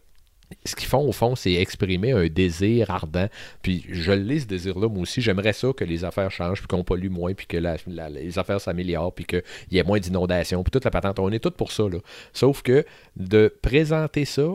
[0.65, 3.27] ce qu'ils font, au fond, c'est exprimer un désir ardent.
[3.61, 5.21] Puis je lis ce désir-là, moi aussi.
[5.21, 9.13] J'aimerais ça que les affaires changent, puis qu'on pollue moins, puis que les affaires s'améliorent,
[9.13, 11.19] puis qu'il y ait moins d'inondations, puis toute la patente.
[11.19, 11.83] On est tous pour ça.
[11.83, 11.99] Là.
[12.33, 12.85] Sauf que
[13.15, 14.47] de présenter ça,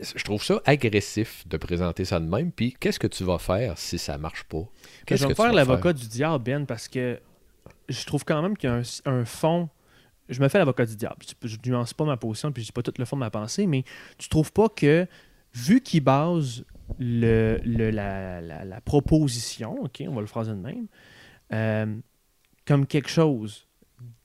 [0.00, 2.52] je trouve ça agressif de présenter ça de même.
[2.52, 4.64] Puis qu'est-ce que tu vas faire si ça marche pas?
[5.06, 7.18] Qu'est-ce je vais faire l'avocat du diable, Ben, parce que
[7.88, 9.68] je trouve quand même qu'il y a un fond
[10.32, 11.16] je me fais l'avocat du diable.
[11.42, 13.30] Je ne nuance pas ma position, puis je dis pas tout le fond de ma
[13.30, 13.84] pensée, mais
[14.18, 15.06] tu trouves pas que,
[15.54, 16.64] vu qu'il base
[16.98, 20.86] le, la, proposition, OK, on va le phraser de même,
[21.52, 21.96] euh,
[22.66, 23.66] comme quelque chose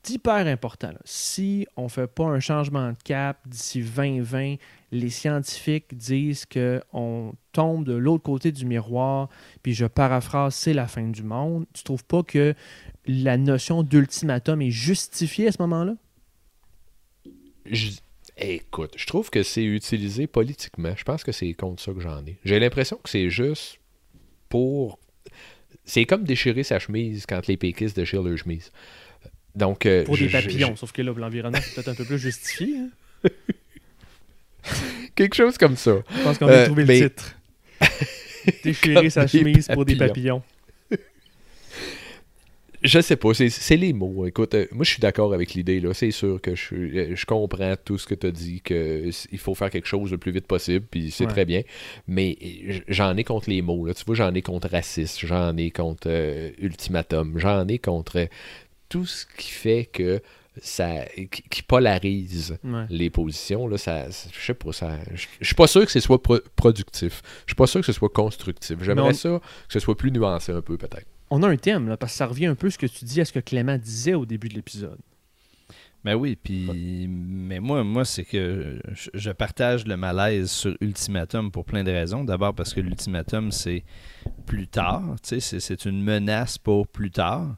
[0.04, 0.94] d'hyper important.
[1.04, 4.56] Si on ne fait pas un changement de cap d'ici 2020,
[4.92, 9.28] les scientifiques disent qu'on tombe de l'autre côté du miroir,
[9.62, 11.66] puis je paraphrase, c'est la fin du monde.
[11.74, 12.54] Tu trouves pas que
[13.08, 15.96] la notion d'ultimatum est justifiée à ce moment-là?
[18.38, 20.94] Écoute, je trouve que c'est utilisé politiquement.
[20.96, 22.38] Je pense que c'est contre ça que j'en ai.
[22.46, 23.80] J'ai l'impression que c'est juste
[24.50, 25.00] pour.
[25.86, 28.72] C'est comme déchirer sa chemise quand les péquistes déchirent leur chemise.
[29.56, 32.78] Donc, euh, pour des papillons, sauf que là, l'environnement, c'est peut-être un peu plus justifié.
[32.78, 32.90] Hein?
[35.16, 35.96] Quelque chose comme ça.
[36.16, 37.36] Je pense qu'on a Euh, trouvé mais- le titre.
[38.64, 40.44] Déchirer sa chemise pour des papillons.
[42.84, 44.26] Je sais pas, c'est- les mots.
[44.28, 45.80] Écoute, euh, moi je suis d'accord avec l'idée.
[45.80, 45.94] là.
[45.94, 49.56] C'est sûr que je, euh, je comprends tout ce que tu as dit, qu'il faut
[49.56, 51.32] faire quelque chose le plus vite possible, puis c'est Ouais.
[51.32, 51.62] très bien.
[52.08, 53.86] Mais euh, j'en ai contre les mots.
[53.86, 53.94] Là.
[53.94, 58.26] Tu vois, j'en ai contre raciste, j'en ai contre euh, ultimatum, j'en ai contre euh,
[58.90, 60.22] tout ce qui fait que
[60.62, 61.06] ça
[61.52, 62.86] qui, polarise Ouais.
[62.90, 63.68] les positions.
[63.68, 66.40] Là, ça, je sais pas, ça, je je suis pas sûr que ce soit pro-
[66.56, 67.22] productif.
[67.46, 68.78] Je suis pas sûr que ce soit constructif.
[68.82, 71.06] J'aimerais on- ça que ce soit plus nuancé un peu, peut-être.
[71.30, 73.04] On a un thème, là, parce que ça revient un peu à ce que tu
[73.06, 74.98] dis à ce que Clément disait au début de l'épisode.
[76.06, 81.52] Ben oui, puis mais moi, moi c'est que je, je partage le malaise sur Ultimatum
[81.52, 82.24] pour plein de raisons.
[82.24, 83.84] D'abord parce que l'ultimatum, c'est
[84.46, 87.58] plus tard, tu sais, c'est- c'est une menace pour plus tard.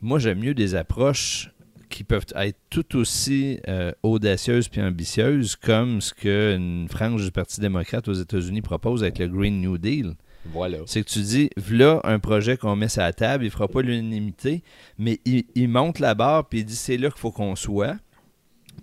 [0.00, 1.50] Moi, j'aime mieux des approches
[1.88, 7.60] qui peuvent être tout aussi euh, audacieuses puis ambitieuses comme ce qu'une frange du Parti
[7.60, 10.14] démocrate aux États-Unis propose avec le Green New Deal.
[10.52, 10.78] Voilà.
[10.86, 13.82] C'est que tu dis, voilà un projet qu'on met sur la table, il fera pas
[13.82, 14.62] l'unanimité,
[14.98, 17.96] mais il, il monte la barre puis il dit c'est là qu'il faut qu'on soit.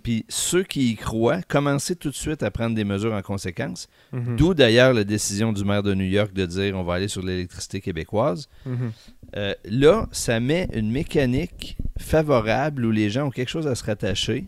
[0.02, 3.88] Puis ceux qui y croient, commencez tout de suite à prendre des mesures en conséquence.
[4.12, 4.36] Mhm.
[4.36, 7.22] D'où d'ailleurs la décision du maire de New York de dire on va aller sur
[7.22, 8.48] l'électricité québécoise.
[8.66, 8.92] Mhm.
[9.36, 13.84] Euh, là, ça met une mécanique favorable où les gens ont quelque chose à se
[13.84, 14.46] rattacher,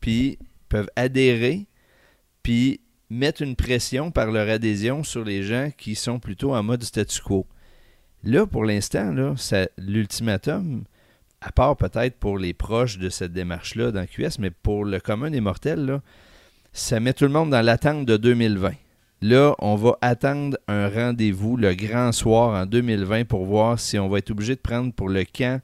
[0.00, 1.66] puis peuvent adhérer,
[2.42, 2.80] puis
[3.12, 7.20] mettre une pression par leur adhésion sur les gens qui sont plutôt en mode statu
[7.20, 7.46] quo.
[8.24, 9.14] Là, pour l'instant,
[9.76, 10.84] l'ultimatum,
[11.42, 15.30] à part peut-être pour les proches de cette démarche-là dans QS, mais pour le commun
[15.30, 16.00] des mortels,
[16.72, 18.72] ça met tout le monde dans l'attente de 2020.
[19.20, 24.08] Là, on va attendre un rendez-vous le grand soir en 2020 pour voir si on
[24.08, 25.60] va être obligé de prendre pour le camp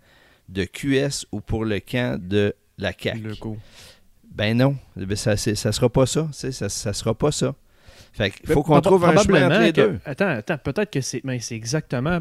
[0.51, 3.21] de QS ou pour le camp de la CAQ.
[3.21, 3.57] Le coup.
[4.38, 6.29] Ben non, Ben, ça, ça sera pas ça.
[6.33, 7.55] Ça, ça sera pas ça.
[8.12, 9.98] Fait qu'il faut qu'on trouve un chemin probablement entre les que- deux.
[10.05, 12.20] Attends, attends, peut-être que c'est exactement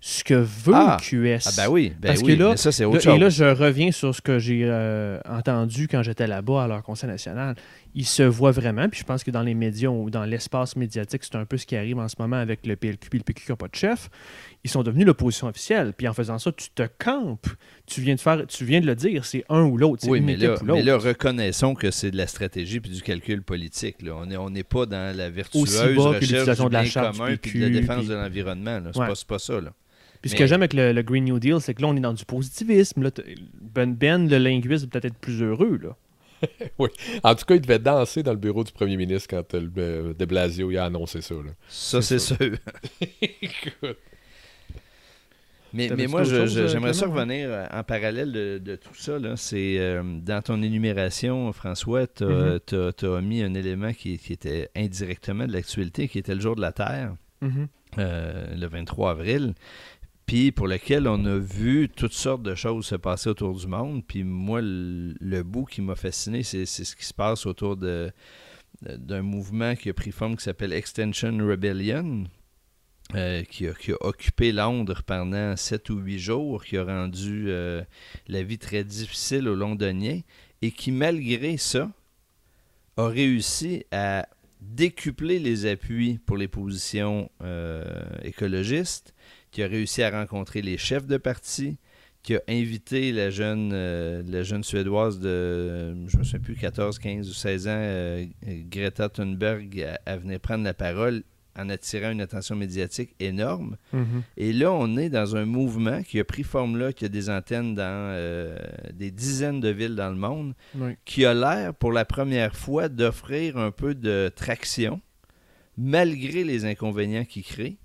[0.00, 0.96] ce que veut Ah.
[1.00, 1.40] QS.
[1.46, 3.14] Ah ben oui, ben Parce que oui, là, mais ça c'est Là, autre chose.
[3.14, 6.82] et là, je reviens sur ce que j'ai euh, entendu quand j'étais là-bas à leur
[6.82, 7.54] conseil national.
[7.94, 11.22] Ils se voient vraiment, puis je pense que dans les médias ou dans l'espace médiatique,
[11.22, 13.44] c'est un peu ce qui arrive en ce moment avec le PLQ et le PQ
[13.44, 14.08] qui n'ont pas de chef.
[14.66, 15.92] Ils sont devenus l'opposition officielle.
[15.96, 17.46] Puis en faisant ça, tu te campes.
[17.86, 20.04] Tu viens de faire, tu viens de le dire, c'est un ou l'autre.
[20.08, 24.02] Oui, mais là, mais là, reconnaissons que c'est de la stratégie puis du calcul politique.
[24.02, 24.16] Là.
[24.16, 26.84] On n'est on n'est pas dans la vertueuse Aussi bas que recherche du de la
[26.84, 28.80] charte commun puis de la défense puis- de l'environnement.
[28.92, 29.06] C'est Ouais.
[29.28, 29.60] pas, ça.
[29.60, 29.72] Là.
[30.20, 32.00] Puis ce que j'aime avec le, le Green New Deal, c'est que là, on est
[32.00, 33.04] dans du positivisme.
[33.04, 33.10] Là,
[33.72, 35.78] ben, ben, le linguiste, peut-être être plus heureux.
[35.80, 35.96] Là.
[37.22, 39.70] En tout cas, il devait danser dans le bureau du premier ministre quand euh, le,
[39.78, 41.34] euh, de Blasio il a annoncé ça.
[41.34, 41.52] là.
[41.68, 42.56] Ça, c'est C'est sûr.
[43.22, 43.98] Écoute.
[45.76, 49.18] Mais, moi, euh, j'aimerais ça revenir euh, en parallèle de, de tout ça.
[49.18, 49.36] là.
[49.36, 55.46] C'est euh, dans ton énumération, François, tu as, mis un élément qui, qui était indirectement
[55.46, 57.68] de l'actualité, qui était le jour de la Terre, Mhm.
[57.98, 59.52] euh, le 23 avril,
[60.24, 64.02] puis pour lequel on a vu toutes sortes de choses se passer autour du monde.
[64.06, 67.76] Puis moi, le, le bout qui m'a fasciné, c'est c'est ce qui se passe autour
[67.76, 68.10] de
[68.82, 72.24] d'un mouvement qui a pris forme qui s'appelle Extension Rebellion,
[73.14, 77.82] euh, qui, a, occupé Londres pendant sept ou huit jours, qui a rendu euh,
[78.26, 80.22] la vie très difficile aux Londoniens,
[80.60, 81.88] et qui, malgré ça,
[82.96, 84.26] a réussi à
[84.60, 87.84] décupler les appuis pour les positions euh,
[88.24, 89.14] écologistes,
[89.52, 91.76] qui a réussi à rencontrer les chefs de parti,
[92.24, 93.70] qui a invité la jeune,
[94.28, 98.26] la jeune Suédoise de, je me souviens plus, 14, 15 ou 16 ans,
[98.68, 101.22] Greta Thunberg, à venir prendre la parole
[101.58, 103.76] en attirant une attention médiatique énorme.
[103.92, 104.22] Mhm.
[104.36, 107.30] Et là, on est dans un mouvement qui a pris forme là, qui a des
[107.30, 107.82] antennes dans
[108.14, 108.56] euh,
[108.92, 110.92] des dizaines de villes dans le monde, Oui.
[111.04, 115.00] qui a l'air pour la première fois d'offrir un peu de traction,
[115.76, 117.78] malgré les inconvénients qu'il crée.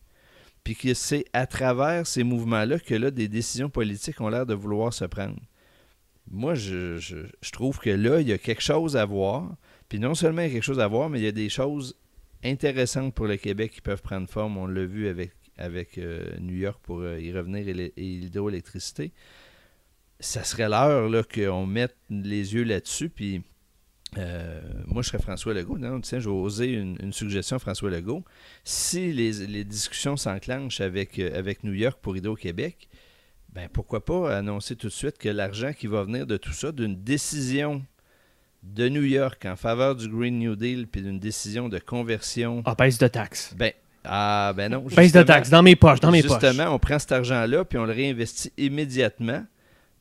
[0.64, 4.54] Puis que c'est à travers ces mouvements-là que là, des décisions politiques ont l'air de
[4.54, 5.40] vouloir se prendre.
[6.30, 9.56] Moi, je, je- je trouve que là, il y a quelque chose à voir.
[9.90, 11.50] Puis non seulement il y a quelque chose à voir, mais il y a des
[11.50, 11.98] choses
[12.44, 14.58] intéressantes pour le Québec qui peuvent prendre forme.
[14.58, 19.12] On l'a vu avec, avec euh, New York pour euh, y revenir et, l'hydroélectricité.
[20.20, 23.10] Ça serait l'heure qu'on mette les yeux là-dessus.
[23.10, 23.42] Puis
[24.18, 25.78] euh, moi, je serais François Legault.
[25.78, 28.24] Non, tiens, je vais oser une, une suggestion, François Legault.
[28.64, 32.90] Si les, les discussions s'enclenchent avec, avec New York pour Hydro-Québec,
[33.54, 36.72] ben pourquoi pas annoncer tout de suite que l'argent qui va venir de tout ça,
[36.72, 37.84] d'une décision
[38.64, 42.76] de New York en faveur du Green New Deal, puis d'une décision de conversion, Ah,
[42.76, 43.54] baisse de taxes.
[43.58, 43.72] ben,
[44.04, 44.80] ah, ben non.
[44.82, 46.40] Baisse de justement- taxes dans mes poches, dans mes poches.
[46.42, 49.46] Justement, on prend cet argent-là, puis on le réinvestit immédiatement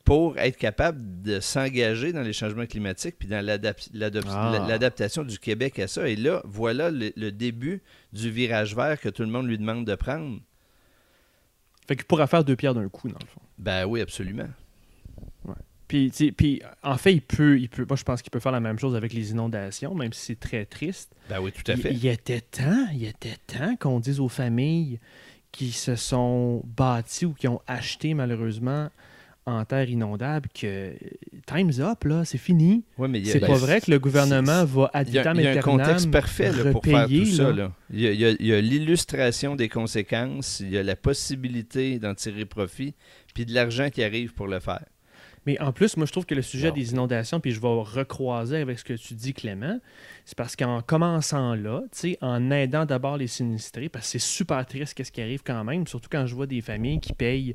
[0.04, 4.66] pour être capable de s'engager dans les changements climatiques puis dans Ah.
[4.68, 6.08] l'adaptation du Québec à ça.
[6.08, 7.82] Et là, voilà le, le début
[8.12, 10.38] du virage vert que tout le monde lui demande de prendre.
[11.86, 13.40] Fait qu'il pourra faire deux pierres d'un coup, dans le fond.
[13.58, 14.48] Ben oui, absolument.
[15.90, 18.60] Puis, puis en fait, il peut, il peut, moi je pense qu'il peut faire la
[18.60, 21.12] même chose avec les inondations, même si c'est très triste.
[21.28, 21.92] Ben oui, tout à Il, fait.
[21.92, 25.00] il était temps, il était temps qu'on dise aux familles
[25.50, 28.88] qui se sont bâties ou qui ont acheté malheureusement
[29.46, 30.92] en terre inondable que
[31.48, 32.84] time's up, là, c'est fini.
[32.96, 35.22] Ouais, mais il C'est ben, pas vrai que le gouvernement va ad Il y a,
[35.22, 37.50] vitam il y a un contexte parfait là, pour faire repayer, tout ça.
[37.50, 37.72] là.
[37.92, 42.44] Il il il y a l'illustration des conséquences, il y a la possibilité d'en tirer
[42.44, 42.94] profit,
[43.34, 44.84] puis de l'argent qui arrive pour le faire.
[45.46, 46.74] Mais en plus, moi, je trouve que le sujet Wow.
[46.74, 49.80] des inondations, puis je vais recroiser avec ce que tu dis, Clément,
[50.24, 51.82] c'est parce qu'en commençant là,
[52.20, 55.86] en aidant d'abord les sinistrés, parce que c'est super triste qu'est-ce qui arrive quand même,
[55.86, 57.54] surtout quand je vois des familles qui payent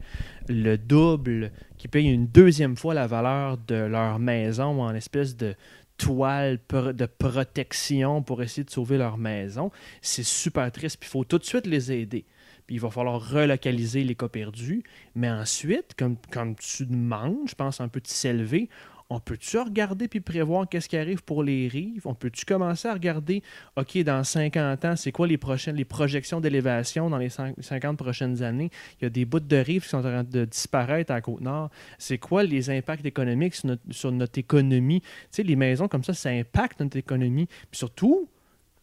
[0.50, 5.56] le double, qui payent une deuxième fois la valeur de leur maison en espèce de
[5.98, 9.72] toile de protection pour essayer de sauver leur maison.
[10.02, 12.26] C'est super triste, puis il faut tout de suite les aider.
[12.70, 14.84] Il va falloir relocaliser les cas perdus.
[15.16, 16.18] Mais ensuite, comme,
[16.56, 18.70] tu demandes, je pense un peu de s'élever,
[19.12, 22.08] on peut-tu regarder puis prévoir qu'est-ce qui arrive pour les rives?
[22.08, 23.44] On peut-tu commencer à regarder,
[23.76, 28.42] OK, dans 50 ans, c'est quoi les prochaines, projections d'élévation dans les cin- 50 prochaines
[28.42, 28.72] années?
[29.00, 31.70] Il y a des bouts de rives qui sont en train de disparaître à Côte-Nord.
[32.00, 35.02] C'est quoi les impacts économiques sur notre, sur notre économie?
[35.02, 37.46] Tu sais, les maisons comme ça, ça impacte notre économie.
[37.46, 38.28] Puis surtout,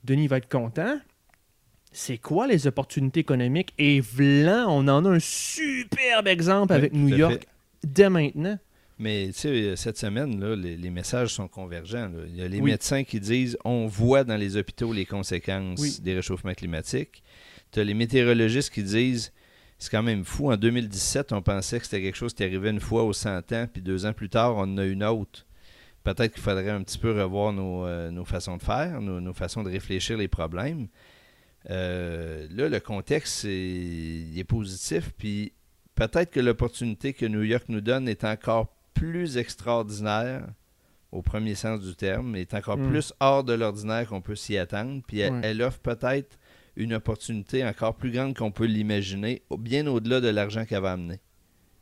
[0.05, 1.01] Denis va être content,
[1.93, 3.73] c'est quoi les opportunités économiques?
[3.79, 7.49] Et vlan, on en a un superbe exemple avec New York fait.
[7.85, 8.59] dès maintenant.
[8.99, 12.09] Mais tu sais, cette semaine, là, les, les messages sont convergents.
[12.09, 12.21] là.
[12.29, 12.71] Il y a les Oui.
[12.71, 15.99] médecins qui disent on voit dans les hôpitaux les conséquences Oui.
[16.03, 17.23] des réchauffements climatiques.
[17.73, 19.33] Tu as les météorologistes qui disent
[19.79, 20.53] c'est quand même fou.
[20.53, 23.67] En 2017, on pensait que c'était quelque chose qui arrivait une fois aux 100 ans,
[23.73, 25.45] puis deux ans plus tard, on en a une autre.
[26.05, 29.33] Peut-être qu'il faudrait un petit peu revoir nos, euh, nos façons de faire, nos, nos
[29.35, 30.87] façons de réfléchir les problèmes.
[31.71, 35.53] Euh, là, le contexte, il est positif, puis
[35.95, 40.47] peut-être que l'opportunité que New York nous donne est encore plus extraordinaire
[41.13, 42.89] au premier sens du terme, est encore Mm.
[42.89, 46.39] plus hors de l'ordinaire qu'on peut s'y attendre, puis elle, offre peut-être
[46.75, 51.21] une opportunité encore plus grande qu'on peut l'imaginer, bien au-delà de l'argent qu'elle va amener.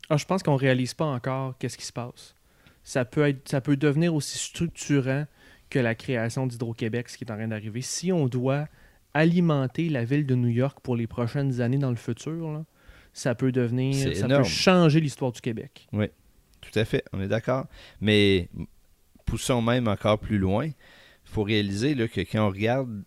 [0.09, 2.35] Ah, je pense qu'on réalise pas encore qu'est-ce qui se passe.
[2.83, 5.25] Ça peut, être, ça peut devenir aussi structurant
[5.69, 7.81] que la création d'Hydro-Québec, ce qui est en train d'arriver.
[7.81, 8.67] Si on doit
[9.13, 12.65] alimenter la ville de New York pour les prochaines années dans le futur, là,
[13.13, 14.43] ça peut devenir, ça énorme.
[14.43, 15.87] peut changer l'histoire du Québec.
[15.91, 17.65] Tout à fait, on est d'accord.
[17.99, 18.47] Mais
[19.25, 20.65] poussons même encore plus loin.
[20.67, 20.73] Il
[21.33, 23.03] faut réaliser là, que quand on regarde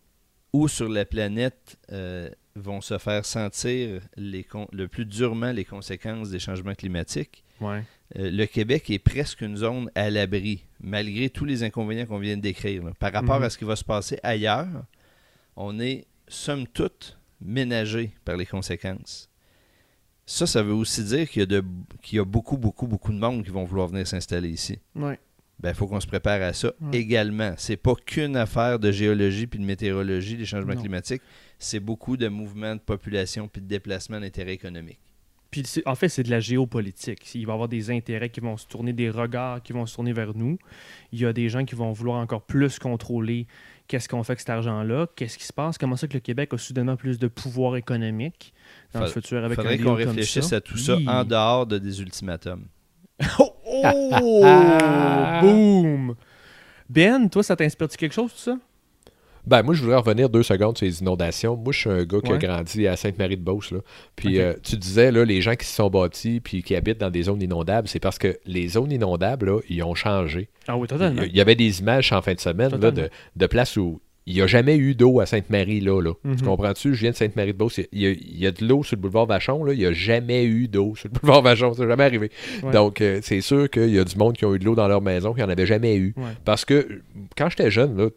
[0.53, 6.31] où sur la planète euh, vont se faire sentir les le plus durement les conséquences
[6.31, 7.83] des changements climatiques, Ouais.
[8.17, 12.37] euh, le Québec est presque une zone à l'abri, malgré tous les inconvénients qu'on vient
[12.37, 12.83] de décrire.
[12.85, 12.93] là.
[12.99, 13.45] Par rapport Mhm.
[13.45, 14.85] à ce qui va se passer ailleurs,
[15.57, 19.29] on est, somme toute, ménagé par les conséquences.
[20.27, 21.65] Ça, ça veut aussi dire qu'il y, a de-
[22.03, 24.79] qu'il y a beaucoup, beaucoup, beaucoup de monde qui vont vouloir venir s'installer ici.
[24.95, 25.19] Ouais.
[25.61, 26.99] Ben, il faut qu'on se prépare à ça Ouais.
[26.99, 27.53] également.
[27.59, 30.81] C'est pas qu'une affaire de géologie puis de météorologie, des changements Non.
[30.81, 31.23] climatiques.
[31.59, 34.99] C'est beaucoup de mouvements de population puis de déplacements d'intérêt économique.
[35.51, 37.33] Puis c'est- en fait, c'est de la géopolitique.
[37.35, 39.95] Il va y avoir des intérêts qui vont se tourner, des regards qui vont se
[39.95, 40.59] tourner vers nous.
[41.13, 43.47] Il y a des gens qui vont vouloir encore plus contrôler
[43.89, 46.53] qu'est-ce qu'on fait avec cet argent-là, qu'est-ce qui se passe, comment ça que le Québec
[46.55, 48.53] a soudainement plus de pouvoir économique
[48.93, 51.09] dans le futur avec un faudrait deal qu'on réfléchisse à tout ça Oui.
[51.09, 52.67] en dehors de des ultimatums.
[53.39, 55.41] Oh, oh!
[55.41, 56.15] boum!
[56.89, 58.59] Ben, toi, ça t'inspire-tu quelque chose, tout ça?
[59.47, 61.57] Ben, moi, je voudrais revenir deux secondes sur les inondations.
[61.57, 63.73] Moi, je suis un gars qui a grandi à Sainte-Marie-de-Beauce.
[63.73, 63.79] là.
[64.17, 67.11] Puis, euh, tu disais, là, les gens qui se sont bâtis puis qui habitent dans
[67.11, 70.49] des zones inondables, c'est parce que les zones inondables, là, ils ont changé.
[70.67, 71.23] Ah oui, totalement.
[71.23, 74.35] il y avait des images en fin de semaine là, de, de places où il
[74.37, 75.81] n'y a jamais eu d'eau à Sainte-Marie.
[75.81, 76.13] là, là.
[76.25, 76.37] Mhm.
[76.37, 76.95] Tu comprends-tu?
[76.95, 77.81] Je viens de Sainte-Marie-de-Beauce.
[77.93, 79.63] Il y, a, il y a de l'eau sur le boulevard Vachon.
[79.65, 79.75] Là.
[79.75, 81.75] Il n'y a jamais eu d'eau sur le boulevard Vachon.
[81.75, 82.31] Ça n'est jamais arrivé.
[82.63, 82.73] Ouais.
[82.73, 84.89] Donc, euh, c'est sûr qu'il y a du monde qui ont eu de l'eau dans
[84.89, 86.15] leur maison qui n'en avait jamais eu.
[86.17, 86.23] Ouais.
[86.47, 87.03] Parce que
[87.37, 88.09] quand j'étais jeune, là,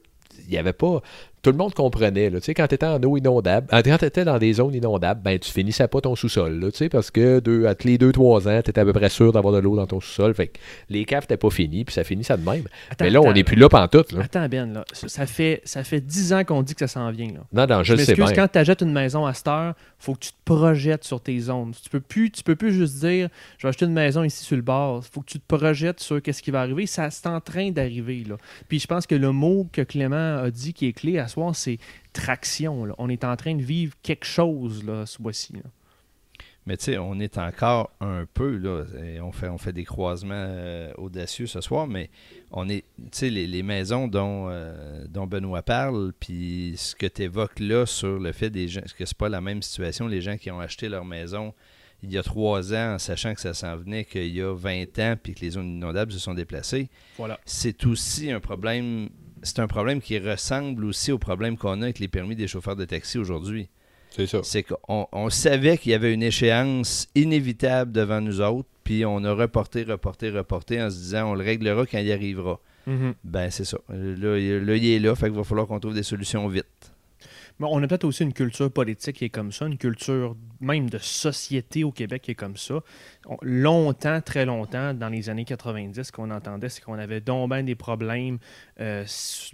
[0.47, 1.01] il n'y avait pas.
[1.43, 2.29] Tout le monde comprenait.
[2.29, 5.21] Là, quand tu étais en eau inondable, ah, quand tu étais dans des zones inondables,
[5.21, 6.71] ben, tu finissais pas ton sous-sol.
[6.91, 9.53] Parce que deux, à tous les 2-3 ans, tu étais à peu près sûr d'avoir
[9.53, 10.33] de l'eau dans ton sous-sol.
[10.33, 12.63] Fait que les caves n'étaient pas finis, puis ça finit ça de même.
[12.89, 14.11] Attends, Mais là, on n'est plus là pantoute.
[14.11, 14.23] Là.
[14.23, 14.83] Attends, Ben, là.
[14.91, 17.41] Ça ça fait, ça fait 10 ans qu'on dit que ça s'en vient, là.
[17.53, 18.31] Non, non, je le sais bien.
[18.33, 21.39] quand tu achètes une maison à cette heure, faut que tu te projettes sur tes
[21.39, 21.73] zones.
[21.81, 24.55] Tu peux plus, tu peux plus juste dire je vais acheter une maison ici sur
[24.55, 25.03] le bord.
[25.05, 26.85] faut que tu te projettes sur qu'est-ce qui va arriver.
[26.85, 28.23] Ça c'est en train d'arriver.
[28.23, 28.37] là.
[28.67, 31.55] Puis je pense que le mot que Clément a dit qui est clé à soir,
[31.55, 31.79] c'est
[32.13, 32.87] traction.
[32.97, 35.53] On est en train de vivre quelque chose là, ce mois-ci.
[36.67, 39.85] Mais tu sais, on est encore un peu, là, et on fait, on fait des
[39.85, 42.09] croisements euh, audacieux ce soir, mais
[42.51, 47.05] on est, tu sais, les, les maisons dont, euh, dont Benoît parle, puis ce que
[47.07, 50.19] tu évoques là sur le fait des gens, que c'est pas la même situation, les
[50.19, 51.53] gens qui ont acheté leur maison
[52.03, 54.99] il y a trois ans, en sachant que ça s'en venait qu'il y a 20
[54.99, 57.39] ans, puis que les zones inondables se sont déplacées, Voilà.
[57.45, 59.07] c'est aussi un problème,
[59.41, 62.75] c'est un problème qui ressemble aussi au problème qu'on a avec les permis des chauffeurs
[62.75, 63.69] de taxi aujourd'hui.
[64.17, 64.39] C'est ça.
[64.43, 69.23] C'est qu'on on savait qu'il y avait une échéance inévitable devant nous autres, puis on
[69.23, 72.59] a reporté, reporté, reporté en se disant on le réglera quand il arrivera.
[72.87, 73.13] Mhm.
[73.23, 73.77] Ben, c'est ça.
[73.89, 76.65] Là, il- là, il est là, fait qu'il va falloir qu'on trouve des solutions vite.
[77.59, 80.89] Bon, on a peut-être aussi une culture politique qui est comme ça, une culture même
[80.91, 82.81] de société au Québec qui est comme ça.
[83.29, 87.49] On- longtemps, très longtemps, dans les années 90, ce qu'on entendait, c'est qu'on avait donc
[87.49, 88.37] ben des problèmes.
[88.79, 89.03] euh,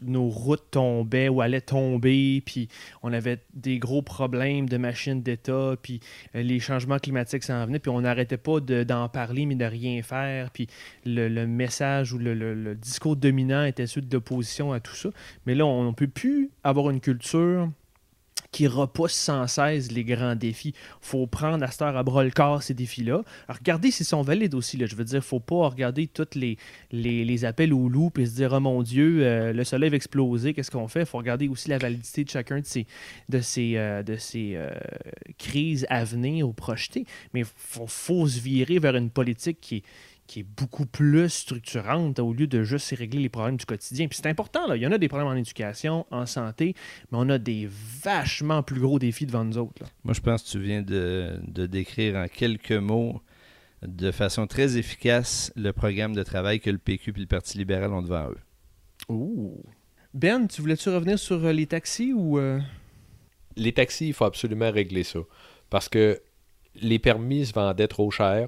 [0.03, 2.67] nos routes tombaient ou allaient tomber, puis
[3.03, 6.01] on avait des gros problèmes de machines d'État, puis
[6.35, 9.65] euh, les changements climatiques s'en venaient, puis on n'arrêtait pas de- d'en parler, mais de
[9.65, 10.67] rien faire, puis
[11.05, 15.09] le, message ou le, discours dominant était celui de l'opposition à tout ça.
[15.45, 17.69] Mais là, on ne peut plus avoir une culture
[18.53, 20.73] qui repousse sans cesse les grands défis.
[21.01, 23.23] faut prendre à cette heure à bras le corps ces défis-là.
[23.49, 24.77] Regardez s'ils sont valides aussi.
[24.77, 24.85] Là.
[24.85, 26.57] Je veux dire, faut pas regarder tous les,
[26.91, 29.95] les, les appels au loup et se dire, oh mon Dieu, euh, le soleil va
[29.95, 31.03] exploser, qu'est-ce qu'on fait?
[31.05, 32.85] Faut regarder aussi la validité de chacun de ces,
[33.27, 34.69] de ces, euh, de ces euh,
[35.37, 37.05] crises à venir ou projetées.
[37.33, 39.83] Mais il faut, faut se virer vers une politique qui est,
[40.33, 44.07] qui est beaucoup plus structurante au lieu de juste régler les problèmes du quotidien.
[44.07, 44.75] Puis c'est important, là.
[44.75, 46.73] il y en a des problèmes en éducation, en santé,
[47.11, 49.83] mais on a des vachement plus gros défis devant nous autres.
[49.83, 49.87] là.
[50.03, 53.21] Moi, je pense que tu viens de, de décrire en quelques mots,
[53.85, 57.93] de façon très efficace, le programme de travail que le PQ et le Parti libéral
[57.93, 58.39] ont devant eux.
[59.09, 59.61] Ouh.
[60.15, 62.39] Ben, tu voulais-tu revenir sur euh, les taxis ou...
[62.39, 62.59] euh,
[63.55, 65.19] Les taxis, il faut absolument régler ça.
[65.69, 66.19] Parce que
[66.75, 68.47] les permis se vendaient trop cher.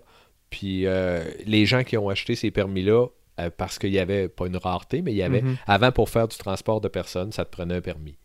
[0.57, 3.07] Puis euh, les gens qui ont acheté ces permis-là,
[3.41, 5.41] euh, parce qu'il y avait pas une rareté, mais il y avait.
[5.41, 5.57] Mhm.
[5.67, 8.15] Avant, pour faire du transport de personnes, ça te prenait un permis.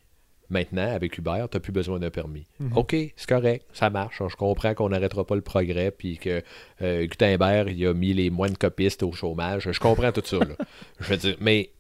[0.49, 2.47] Maintenant, avec Uber, tu n'as plus besoin d'un permis.
[2.61, 2.77] Mhm.
[2.77, 4.23] OK, c'est correct, ça marche.
[4.29, 6.41] Je comprends qu'on n'arrêtera pas le progrès, puis que
[6.83, 9.69] euh, Gutenberg, il a mis les moines copistes au chômage.
[9.73, 10.39] Je comprends tout ça.
[10.39, 10.55] là.
[11.01, 11.71] Je veux dire, mais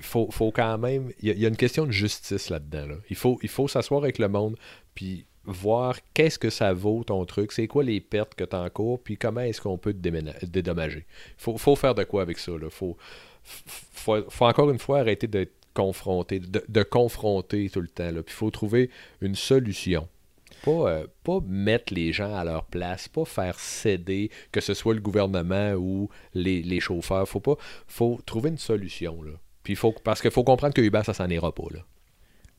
[0.00, 1.10] faut, faut quand même.
[1.20, 2.86] Il y, a- il y a une question de justice là-dedans.
[2.86, 2.94] là.
[3.10, 4.56] Il faut, il faut s'asseoir avec le monde,
[4.94, 9.00] puis voir qu'est-ce que ça vaut ton truc, c'est quoi les pertes que tu encours,
[9.00, 11.06] puis comment est-ce qu'on peut te dédommager.
[11.36, 12.52] Faut, faut faire de quoi avec ça.
[12.60, 12.96] Il faut,
[13.42, 18.10] faut, encore une fois arrêter d'être confronté, de, confronter tout le temps.
[18.10, 18.90] Il faut trouver
[19.20, 20.08] une solution.
[20.64, 24.94] Pas, euh, pas mettre les gens à leur place, pas faire céder, que ce soit
[24.94, 27.28] le gouvernement ou les, chauffeurs.
[27.28, 27.42] Faut
[27.86, 29.22] faut trouver une solution.
[29.22, 29.32] Là.
[29.62, 31.66] Puis parce qu'il faut comprendre que Uber, ça s'en ira pas.
[31.72, 31.80] Là.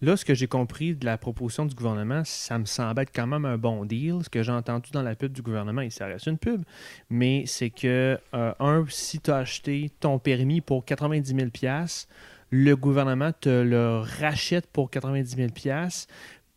[0.02, 3.26] Là, ce que j'ai compris de la proposition du gouvernement, ça me semble être quand
[3.26, 4.20] même un bon deal.
[4.24, 6.62] Ce que j'ai entendu dans la pub du gouvernement, et ça reste une pub,
[7.10, 11.50] mais c'est que, euh, un, si tu as acheté ton permis pour 90 000
[12.50, 15.50] le gouvernement te le rachète pour 90 000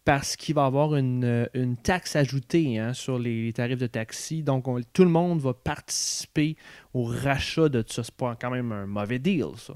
[0.05, 1.47] parce qu'il va avoir une, euh,
[1.83, 4.43] taxe ajoutée hein, sur les, tarifs de taxi.
[4.43, 6.57] Donc, on- tout le monde va participer
[6.95, 8.03] au rachat de ça.
[8.05, 9.75] C'est pas quand même un mauvais deal, ça.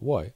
[0.00, 0.34] Ouais.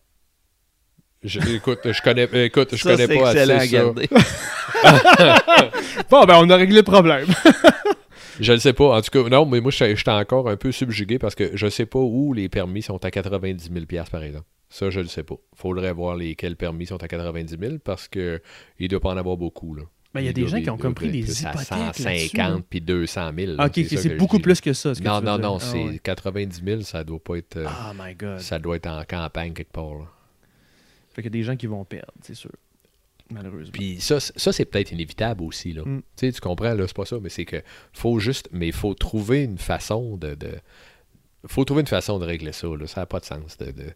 [1.25, 3.67] Je, écoute, je connais, écoute, je Ça, connais pas à assez ça.
[3.67, 4.09] garder.
[6.11, 7.27] Bon, ben, on a réglé le problème.
[8.41, 8.97] Je le sais pas.
[8.97, 11.67] En tout cas, non, mais moi, je j'étais encore un peu subjugué parce que je
[11.69, 14.45] sais pas où les permis sont à 90 000 par exemple.
[14.69, 15.35] Ça, je le sais pas.
[15.57, 18.41] Faudrait voir lesquels permis sont à 90 000 parce que
[18.79, 19.75] il doit pas en avoir beaucoup.
[19.75, 19.83] Là.
[20.15, 21.71] Ben, il y a des gens qui ont doit comme pris être des à hypothèques
[21.71, 23.53] là-dessus, 150 puis 200 000.
[23.57, 23.67] là.
[23.67, 24.95] Ok, c'est beaucoup plus que ça.
[24.95, 25.49] Ce que Non, tu veux non, dire.
[25.49, 26.01] non, Ah, c'est ouais.
[26.01, 27.57] 90 000, ça doit pas être.
[27.57, 28.39] euh, Oh my god.
[28.39, 29.95] Ça doit être en campagne quelque part.
[29.95, 30.05] là.
[31.19, 32.53] Fait qu'il y a des gens qui vont perdre, c'est sûr.
[33.29, 33.73] Malheureusement.
[33.73, 35.73] Puis ça, ça c'est peut-être inévitable aussi.
[35.73, 35.83] Là.
[35.85, 36.03] Mm.
[36.17, 37.61] Tu sais, tu comprends, là, c'est pas ça, mais c'est que
[37.93, 40.61] faut juste, mais il faut trouver une façon de, de-
[41.49, 42.69] faut trouver une façon de régler ça.
[42.69, 42.87] Là.
[42.87, 43.87] Ça n'a pas de sens de, de,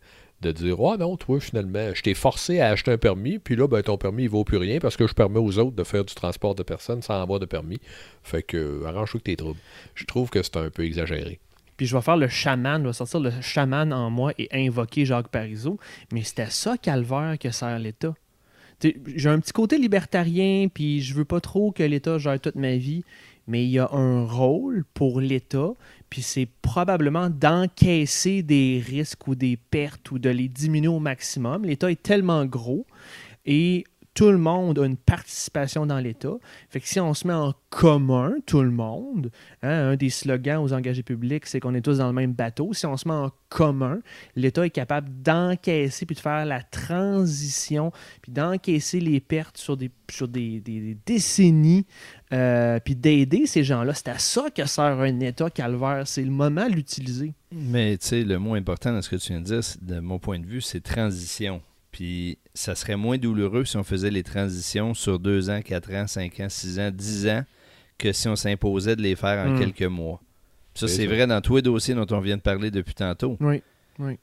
[0.40, 3.68] de dire, oh non, toi, finalement, je t'ai forcé à acheter un permis, puis là,
[3.68, 6.04] ben, ton permis, il vaut plus rien parce que je permets aux autres de faire
[6.04, 7.78] du transport de personnes sans avoir de permis.
[8.24, 9.60] Fait que, euh, arrange-toi que tes troubles.
[9.94, 11.38] Je trouve que c'est un peu exagéré.
[11.82, 15.04] Puis je vais faire le chaman, je vais sortir le chaman en moi et invoquer
[15.04, 15.80] Jacques Parizeau.
[16.12, 18.14] Mais c'était ça, calvaire, que sert l'État.
[19.16, 22.76] J'ai un petit côté libertarien, puis je veux pas trop que l'État gère toute ma
[22.76, 23.02] vie,
[23.48, 25.72] mais il y a un rôle pour l'État,
[26.08, 31.64] puis c'est probablement d'encaisser des risques ou des pertes ou de les diminuer au maximum.
[31.64, 32.86] L'État est tellement gros
[33.44, 33.82] et
[34.14, 36.34] tout le monde a une participation dans l'État.
[36.68, 39.30] Fait que si on se met en commun, tout le monde,
[39.62, 42.74] hein, un des slogans aux engagés publics, c'est qu'on est tous dans le même bateau.
[42.74, 44.00] Si on se met en commun,
[44.36, 47.90] l'État est capable d'encaisser puis de faire la transition,
[48.20, 50.60] puis d'encaisser les pertes sur des, sur des,
[51.06, 51.86] décennies,
[52.34, 53.94] euh, puis d'aider ces gens-là.
[53.94, 56.06] C'est à ça que sert un État calvaire.
[56.06, 57.32] C'est le moment de l'utiliser.
[57.50, 60.18] Mais tu sais, le mot important dans ce que tu viens de dire, de mon
[60.18, 61.62] point de vue, c'est transition.
[61.92, 66.06] Puis ça serait moins douloureux si on faisait les transitions sur deux ans, quatre ans,
[66.06, 67.44] cinq ans, six ans, dix ans
[67.98, 69.58] que si on s'imposait de les faire en Mm.
[69.58, 70.20] quelques mois.
[70.74, 73.36] Ça, C'est vrai dans tous les dossiers dont on vient de parler depuis tantôt.
[73.40, 73.62] Oui,
[73.98, 74.18] oui.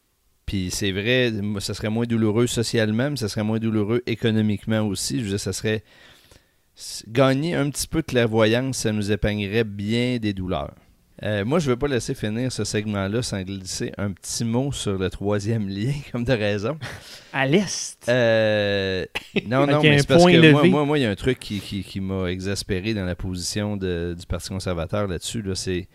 [0.48, 5.20] Puis c'est vrai, ça serait moins douloureux socialement, mais ça serait moins douloureux économiquement aussi.
[5.20, 5.84] Je veux dire, ça serait.
[7.08, 10.74] Gagner un petit peu de clairvoyance, ça nous épargnerait bien des douleurs.
[11.22, 14.72] Euh, moi, je ne veux pas laisser finir ce segment-là sans glisser un petit mot
[14.72, 16.78] sur le troisième lien, comme de raison.
[17.34, 18.06] À l'Est.
[18.08, 19.06] Euh,
[19.46, 21.60] non, non, mais c'est parce que moi, moi, moi, il y a un truc qui,
[21.60, 25.42] qui- qui m'a exaspéré dans la position de- du Parti conservateur là-dessus.
[25.42, 25.88] Là, c'est.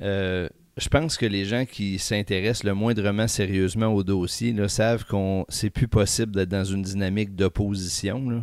[0.00, 0.48] euh,
[0.78, 5.46] je pense que les gens qui s'intéressent le moindrement sérieusement au dossier là, savent qu'on
[5.48, 8.42] c'est plus possible d'être dans une dynamique d'opposition.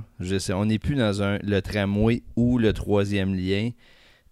[0.49, 3.69] on n'est plus dans un, le tramway ou le troisième lien.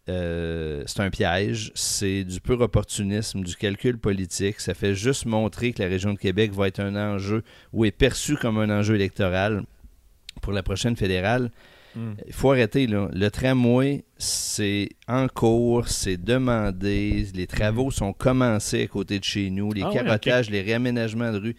[0.09, 4.59] Euh, c'est un piège, c'est du pur opportunisme, du calcul politique.
[4.59, 7.91] Ça fait juste montrer que la région de Québec va être un enjeu ou est
[7.91, 9.63] perçu comme un enjeu électoral
[10.41, 11.51] pour la prochaine fédérale.
[11.95, 12.13] Mm.
[12.25, 13.09] Il faut arrêter, là.
[13.13, 19.49] Le tramway, c'est en cours, c'est demandé, les travaux sont commencés à côté de chez
[19.51, 21.55] nous, les Ah ouais, cabotages, les réaménagements de rue.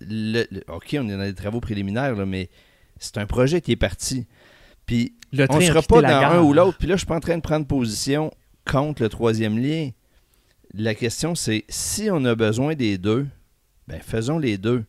[0.00, 2.48] Le- le- OK, on est dans des travaux préliminaires, là, mais
[2.98, 4.26] c'est un projet qui est parti.
[4.86, 6.78] Puis Le on train ne a sera pas dans un ou l'autre.
[6.78, 8.30] Puis là, je suis pas en train de prendre position
[8.64, 9.90] contre le troisième lien.
[10.72, 13.26] La question, c'est si on a besoin des deux,
[13.88, 14.84] ben faisons les deux.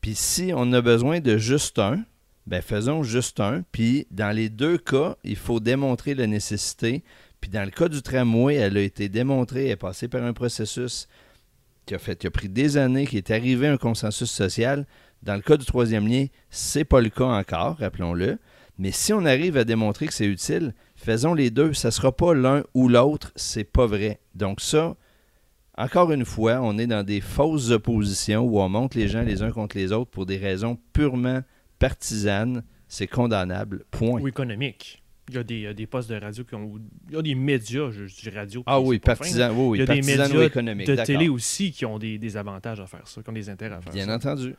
[0.00, 2.04] Puis si on a besoin de juste un,
[2.46, 3.62] ben faisons juste un.
[3.72, 7.04] Puis dans les deux cas, il faut démontrer la nécessité.
[7.40, 10.32] Puis dans le cas du tramway, elle a été démontrée, elle est passée par un
[10.32, 11.08] processus
[11.86, 14.86] qui a, fait, qui a pris des années, qui est arrivé à un consensus social.
[15.22, 18.38] Dans le cas du troisième lien, c'est pas le cas encore, rappelons-le.
[18.78, 21.72] Mais si on arrive à démontrer que c'est utile, faisons les deux.
[21.72, 24.20] Ça ne sera pas l'un ou l'autre, c'est pas vrai.
[24.34, 24.96] Donc ça,
[25.78, 29.42] encore une fois, on est dans des fausses oppositions où on monte les gens les
[29.42, 31.42] uns contre les autres pour des raisons purement
[31.78, 32.62] partisanes.
[32.88, 33.84] C'est condamnable.
[33.90, 34.20] Point.
[34.20, 35.02] Ou économique.
[35.28, 36.78] Il y a des, postes de radio qui ont.
[37.08, 38.62] Il y a des médias, je, je dis radio.
[38.64, 41.28] Ah oui, c'est pas fin, partisan, oui, oui, Il y a des médias de télé
[41.28, 43.92] aussi qui ont des, des avantages à faire ça, qui ont des intérêts à faire
[43.92, 44.14] Bien ça.
[44.14, 44.54] entendu.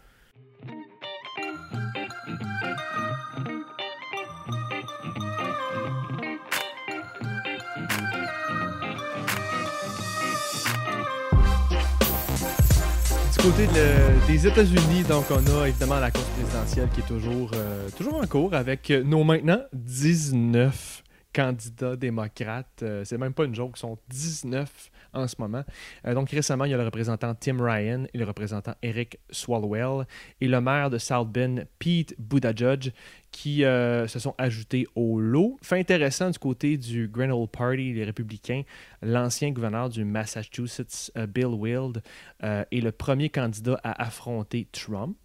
[13.49, 17.87] Côté de- des États-Unis, donc on a évidemment la course présidentielle qui est toujours, euh,
[17.97, 21.01] toujours en cours avec nos maintenant 19
[21.37, 22.81] candidats démocrates.
[22.81, 25.63] Euh, c'est même pas une joke, ils sont 19 en ce moment.
[26.05, 30.07] Euh, donc récemment, il y a le représentant Tim Ryan et le représentant Eric Swalwell
[30.41, 32.91] et le maire de South Bend, Pete Buttigieg,
[33.31, 35.57] qui euh, se sont ajoutés au lot.
[35.61, 38.63] Fait intéressant du côté du Grand Old Party, les républicains,
[39.03, 42.01] l'ancien gouverneur du Massachusetts, euh, Bill Wild,
[42.41, 45.17] est le premier candidat à affronter Trump.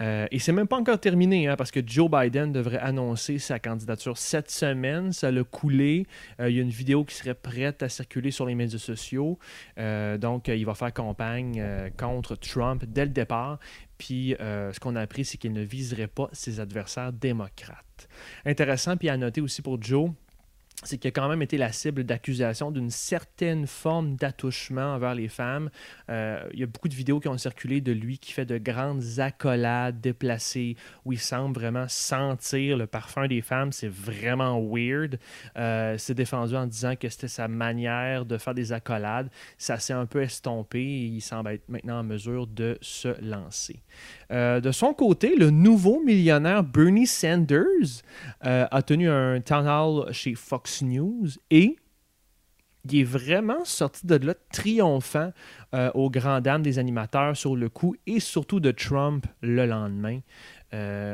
[0.00, 3.58] Euh, et c'est même pas encore terminé, hein, parce que Joe Biden devrait annoncer sa
[3.58, 5.12] candidature cette semaine.
[5.12, 6.06] Ça l'a coulé.
[6.40, 9.38] Euh, il y a une vidéo qui serait prête à circuler sur les médias sociaux.
[9.78, 11.64] Euh, donc, euh, il va faire campagne
[11.96, 13.58] contre Trump dès le départ.
[13.98, 18.08] Puis, ce qu'on a appris, c'est qu'il ne viserait pas ses adversaires démocrates.
[18.44, 20.10] Intéressant, puis à noter aussi pour Joe,
[20.84, 25.28] c'est qu'il a quand même été la cible d'accusations d'une certaine forme d'attouchement envers les
[25.28, 25.70] femmes.
[26.10, 28.58] Euh, il y a beaucoup de vidéos qui ont circulé de lui qui fait de
[28.58, 33.72] grandes accolades déplacées où il semble vraiment sentir le parfum des femmes.
[33.72, 35.18] C'est vraiment weird.
[35.56, 39.30] Euh, c'est défendu en disant que c'était sa manière de faire des accolades.
[39.58, 43.82] Ça s'est un peu estompé et il semble être maintenant en mesure de se lancer.
[44.30, 48.02] Euh, de son côté, le nouveau millionnaire Bernie Sanders
[48.44, 51.76] euh, a tenu un town hall chez Fox News et
[52.86, 55.32] il est vraiment sorti de là triomphant
[55.74, 60.20] euh, aux grandes dames des animateurs sur le coup et surtout de Trump le lendemain.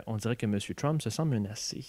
[0.06, 0.58] On dirait que M.
[0.74, 1.84] Trump se sent menacé.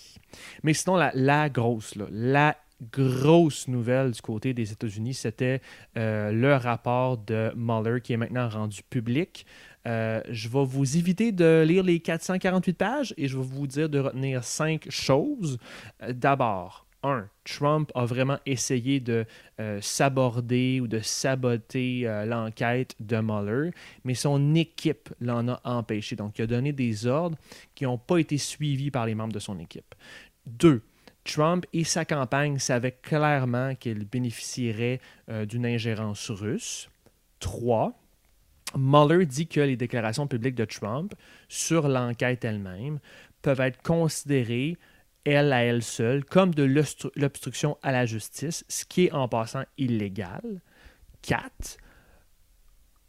[0.61, 2.57] Mais sinon, la, grosse, là, la
[2.91, 5.61] grosse nouvelle du côté des États-Unis, c'était
[5.95, 9.45] le rapport de Mueller qui est maintenant rendu public.
[9.87, 13.89] Euh, je vais vous éviter de lire les 448 pages et je vais vous dire
[13.89, 15.57] de retenir cinq choses.
[16.03, 19.25] Euh, D'abord, un, Trump a vraiment essayé de
[19.59, 23.71] euh, s'aborder ou de saboter l'enquête de Mueller,
[24.03, 26.15] mais son équipe l'en a empêché.
[26.15, 27.37] Donc, il a donné des ordres
[27.73, 29.95] qui n'ont pas été suivis par les membres de son équipe.
[30.45, 30.83] Deux,
[31.23, 36.89] Trump et sa campagne savaient clairement qu'il bénéficierait euh, d'une ingérence russe.
[37.39, 37.93] Trois,
[38.75, 41.13] Mueller dit que les déclarations publiques de Trump
[41.47, 42.99] sur l'enquête elle-même
[43.41, 44.77] peuvent être considérées
[45.23, 49.63] elle à elle seule, comme de l'obstruction à la justice, ce qui est en passant
[49.77, 50.61] illégal.
[51.21, 51.77] 4.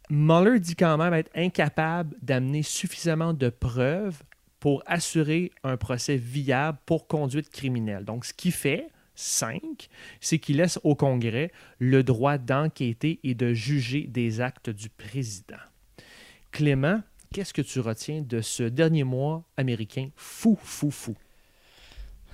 [0.09, 4.21] Mueller dit quand même être incapable d'amener suffisamment de preuves
[4.59, 8.05] pour assurer un procès viable pour conduite criminelle.
[8.05, 9.89] Donc, ce qui fait, 5,
[10.19, 15.57] c'est qu'il laisse au Congrès le droit d'enquêter et de juger des actes du président.
[16.51, 17.01] Clément,
[17.33, 21.15] qu'est-ce que tu retiens de ce dernier mois américain fou, fou, fou?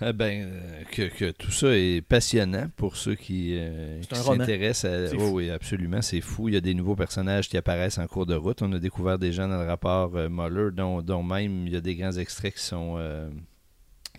[0.02, 5.16] Eh ben, euh, que, tout ça est passionnant pour ceux qui, euh, s'intéressent à.
[5.18, 6.48] Oh, oui, absolument, c'est fou.
[6.48, 8.62] Il y a des nouveaux personnages qui apparaissent en cours de route.
[8.62, 11.76] On a découvert des gens dans le rapport euh, Mueller, dont, dont, même il y
[11.76, 12.98] a des grands extraits qui sont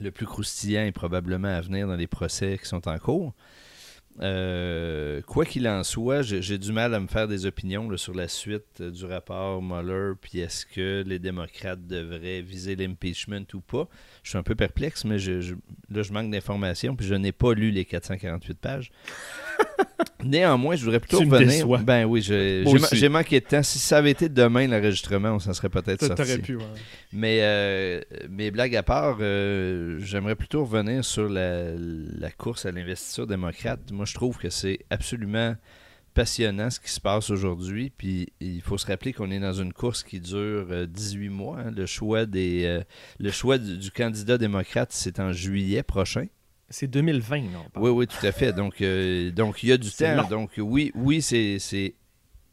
[0.00, 3.34] le plus croustillant et probablement à venir dans les procès qui sont en cours.
[4.20, 8.28] Euh, quoi qu'il en soit, j'ai du mal à me faire des opinions sur la
[8.28, 13.88] suite du rapport Mueller, puis est-ce que les démocrates devraient viser l'impeachment ou pas.
[14.22, 15.54] Je suis un peu perplexe, mais je,
[15.90, 18.90] là, je manque d'informations, puis je n'ai pas lu les 448 pages.
[20.24, 21.66] Néanmoins, je voudrais plutôt revenir.
[21.78, 23.62] Ben oui, j'ai manqué de temps.
[23.62, 26.38] Si ça avait été demain l'enregistrement, on s'en serait peut-être sorti.
[26.38, 26.58] Pu,
[27.12, 33.26] Mais euh, mes blagues à part, euh, j'aimerais plutôt revenir sur la, course à l'investiture
[33.26, 33.80] démocrate.
[33.92, 35.56] Moi, je trouve que c'est absolument
[36.14, 37.92] passionnant ce qui se passe aujourd'hui.
[37.96, 41.58] Puis il faut se rappeler qu'on est dans une course qui dure 18 euh, mois.
[41.60, 41.72] Hein.
[41.76, 42.80] Le choix, des,
[43.18, 46.26] le choix du candidat démocrate, c'est en juillet prochain.
[46.70, 47.64] C'est 2020, non?
[47.76, 48.52] Oui, oui, tout à fait.
[48.52, 50.28] Donc, euh, donc il y a du temps.
[50.28, 51.94] Donc, oui, oui c'est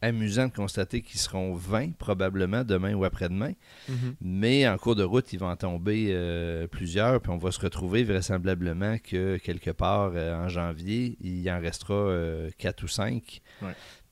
[0.00, 3.52] amusant de constater qu'ils seront 20 probablement demain ou après-demain.
[3.88, 4.14] Mm-hmm.
[4.20, 7.20] Mais en cours de route, il va en tomber euh, plusieurs.
[7.20, 12.12] Puis on va se retrouver vraisemblablement que quelque part euh, en janvier, il en restera
[12.58, 13.40] 4 ou 5.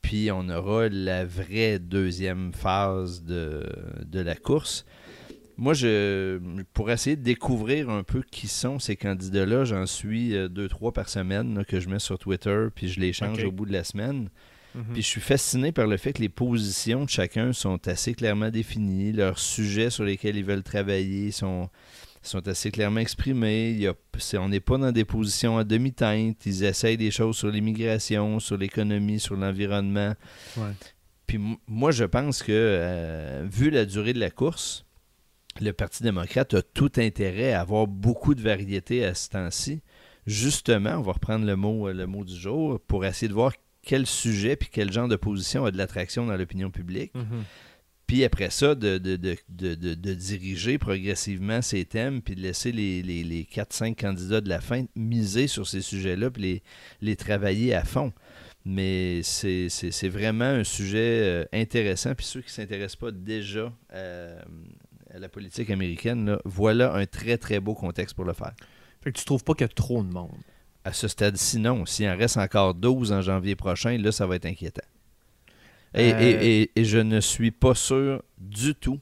[0.03, 3.69] Puis on aura la vraie deuxième phase de,
[4.05, 4.87] de la course.
[5.59, 6.39] Moi, je,
[6.75, 10.93] pour essayer de découvrir un peu qui sont ces candidats-là, j'en suis euh, deux, trois
[10.93, 13.85] par semaine que je mets sur Twitter, puis je les change au bout de la
[13.85, 14.29] semaine.
[14.75, 14.85] Mhm.
[14.93, 18.51] Puis je suis fasciné par le fait que les positions de chacun sont assez clairement
[18.51, 21.71] définies, leurs sujets sur lesquels ils veulent travailler sont,
[22.23, 23.71] sont assez clairement exprimés.
[23.71, 23.95] Il y a,
[24.35, 26.45] on n'est pas dans des positions à demi-teinte.
[26.45, 30.15] Ils essayent des choses sur l'immigration, sur l'économie, sur l'environnement.
[31.27, 34.86] Puis moi, je pense que, euh, vu la durée de la course,
[35.61, 39.83] le Parti démocrate a tout intérêt à avoir beaucoup de variété à ce temps-ci.
[40.27, 43.53] Justement, on va reprendre le mot, euh, le mot du jour pour essayer de voir
[43.83, 47.15] quel sujet puis quel genre de position a de l'attraction dans l'opinion publique.
[47.15, 47.45] Mhm.
[48.07, 53.43] Puis après ça, de, de, diriger progressivement ces thèmes, puis de laisser les, les, les
[53.43, 56.63] 4-5 candidats de la fin miser sur ces sujets-là, puis les,
[57.01, 58.13] les travailler à fond.
[58.65, 62.15] Mais c'est vraiment un sujet euh, intéressant.
[62.15, 64.41] Puis ceux qui ne s'intéressent pas déjà euh,
[65.19, 68.53] la politique américaine, voilà un très très beau contexte pour le faire.
[69.03, 70.31] Fait que tu trouves pas qu'il y a trop de monde?
[70.85, 71.85] À ce stade-ci, non.
[71.87, 74.87] S'il en reste encore 12 en janvier prochain, là, ça va être inquiétant.
[75.95, 76.13] Et,
[76.77, 76.83] euh.
[76.85, 79.01] je ne suis pas sûr du tout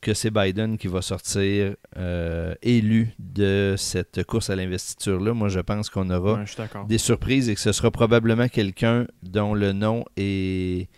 [0.00, 5.32] que c'est Biden qui va sortir euh, élu de cette course à l'investiture-là.
[5.32, 6.44] Moi, je pense qu'on aura
[6.88, 10.88] des surprises et que ce sera probablement quelqu'un dont le nom est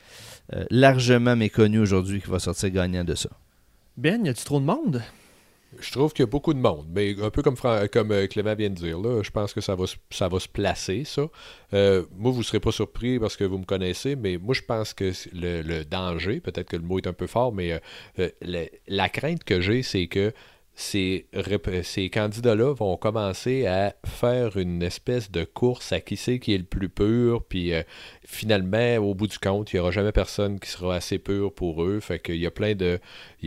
[0.55, 3.29] euh, largement méconnu aujourd'hui qui va sortir gagnant de ça.
[3.97, 5.03] Ben, y a-tu trop de monde?
[5.79, 8.71] Je trouve qu'il y a beaucoup de monde, mais un peu comme, euh, Clément vient
[8.71, 11.27] de dire, je pense que ça va, ça va se placer, ça.
[11.73, 14.63] Euh, moi, vous ne serez pas surpris parce que vous me connaissez, mais moi, je
[14.63, 17.81] pense que le, danger, peut-être que le mot est un peu fort, mais
[18.19, 18.29] euh,
[18.87, 20.33] la crainte que j'ai, c'est que
[20.75, 21.27] ces,
[22.13, 26.65] candidats-là vont commencer à faire une espèce de course à qui c'est qui est le
[26.65, 27.83] plus pur, puis euh,
[28.25, 31.85] finalement, au bout du compte, il n'y aura jamais personne qui sera assez pur pour
[31.85, 32.01] eux.
[32.01, 32.45] Fait qu'il y il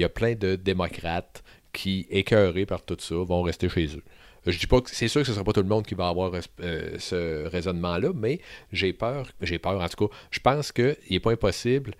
[0.02, 4.04] y a plein de démocrates qui, écœurés par tout ça, vont rester chez eux.
[4.46, 5.96] Je dis pas que c'est sûr que ce ne sera pas tout le monde qui
[5.96, 8.40] va avoir euh, ce raisonnement-là, mais
[8.72, 11.94] j'ai peur, j'ai peur en tout cas, je pense qu'il n'est pas impossible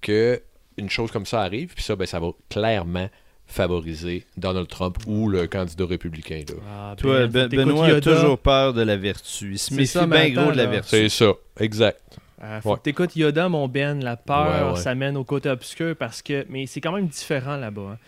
[0.00, 0.42] que
[0.78, 3.08] une chose comme ça arrive, puis ça, ben, ça va clairement
[3.46, 6.42] favoriser Donald Trump ou le candidat républicain.
[6.48, 6.54] Là.
[6.68, 9.52] Ah, Toi, ben, Benoît a toujours peur de la vertu.
[9.52, 10.88] Il se méfie bien gros de la vertu.
[10.90, 12.00] C'est ça, exact.
[12.42, 14.02] Euh, faut que t'écoutes Yoda, mon Ben.
[14.04, 16.44] La peur, ça mène au côté obscur parce que.
[16.50, 17.92] Mais c'est quand même différent là-bas.
[17.94, 17.98] Hein.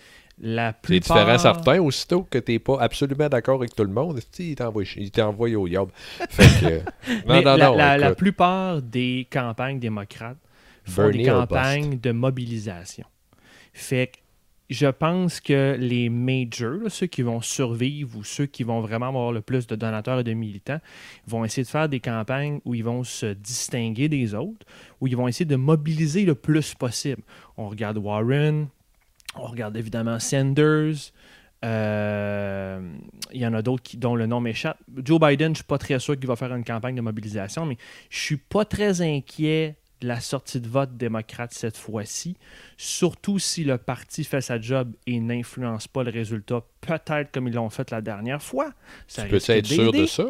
[0.40, 1.16] La C'est plupart...
[1.16, 5.48] différent certain, aussitôt que tu n'es pas absolument d'accord avec tout le monde, il t'envoie
[5.48, 5.90] au yob.
[6.30, 6.76] Fait que,
[7.10, 10.36] non, Mais non, la, non, la- plupart des campagnes démocrates
[10.84, 13.04] font Bernie des campagnes de mobilisation.
[13.72, 14.18] Fait que
[14.70, 19.32] je pense que les majors, ceux qui vont survivre ou ceux qui vont vraiment avoir
[19.32, 20.80] le plus de donateurs et de militants,
[21.26, 24.66] vont essayer de faire des campagnes où ils vont se distinguer des autres,
[25.00, 27.22] où ils vont essayer de mobiliser le plus possible.
[27.56, 28.68] On regarde Warren,
[29.36, 31.12] on regarde évidemment Sanders.
[31.64, 32.80] euh,
[33.32, 34.78] il y en a d'autres dont le nom m'échappe.
[35.02, 37.78] Joe Biden, je suis pas très sûr qu'il va faire une campagne de mobilisation, mais
[38.10, 42.36] je suis pas très inquiet la sortie de vote démocrate cette fois-ci,
[42.76, 47.54] surtout si le parti fait sa job et n'influence pas le résultat, peut-être comme ils
[47.54, 48.72] l'ont fait la dernière fois.
[49.06, 50.26] Ça Tu peux être sûr de ça?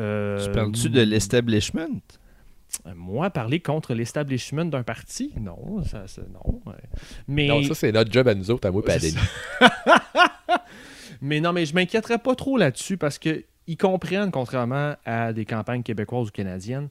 [0.00, 2.00] Euh, Tu parles-tu de l'establishment?
[2.94, 5.32] Moi, parler contre l'establishment d'un parti?
[5.38, 6.62] Non, ça, ça- non.
[7.28, 9.68] Mais, Non, ça, c'est notre job à nous autres, à moi et à
[11.20, 15.44] mais non, mais je m'inquiéterais pas trop là-dessus parce que ils comprennent, contrairement à des
[15.44, 16.88] campagnes québécoises ou canadiennes,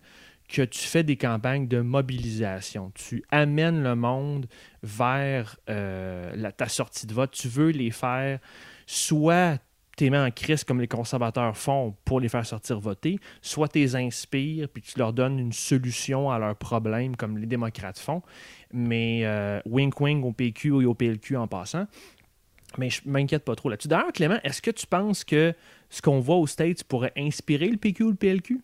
[0.51, 2.91] que tu fais des campagnes de mobilisation.
[2.93, 4.47] Tu amènes le monde
[4.83, 7.31] vers euh, ta sortie de vote.
[7.31, 8.39] Tu veux les faire
[8.85, 9.59] soit
[9.95, 13.79] t'es mis en crise comme les conservateurs font pour les faire sortir voter, soit tu
[13.79, 18.21] les inspires puis tu leur donnes une solution à leurs problèmes comme les démocrates font.
[18.73, 21.85] Mais euh, wink wink au PQ et au PLQ en passant.
[22.77, 23.89] Mais je m'inquiète pas trop là-dessus.
[23.89, 25.53] D'ailleurs, Clément, est-ce que tu penses que
[25.89, 28.61] ce qu'on voit aux States pourrait inspirer le PQ ou le PLQ?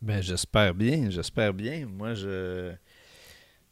[0.00, 1.86] Ben, j'espère bien, j'espère bien.
[1.86, 2.72] Moi, je.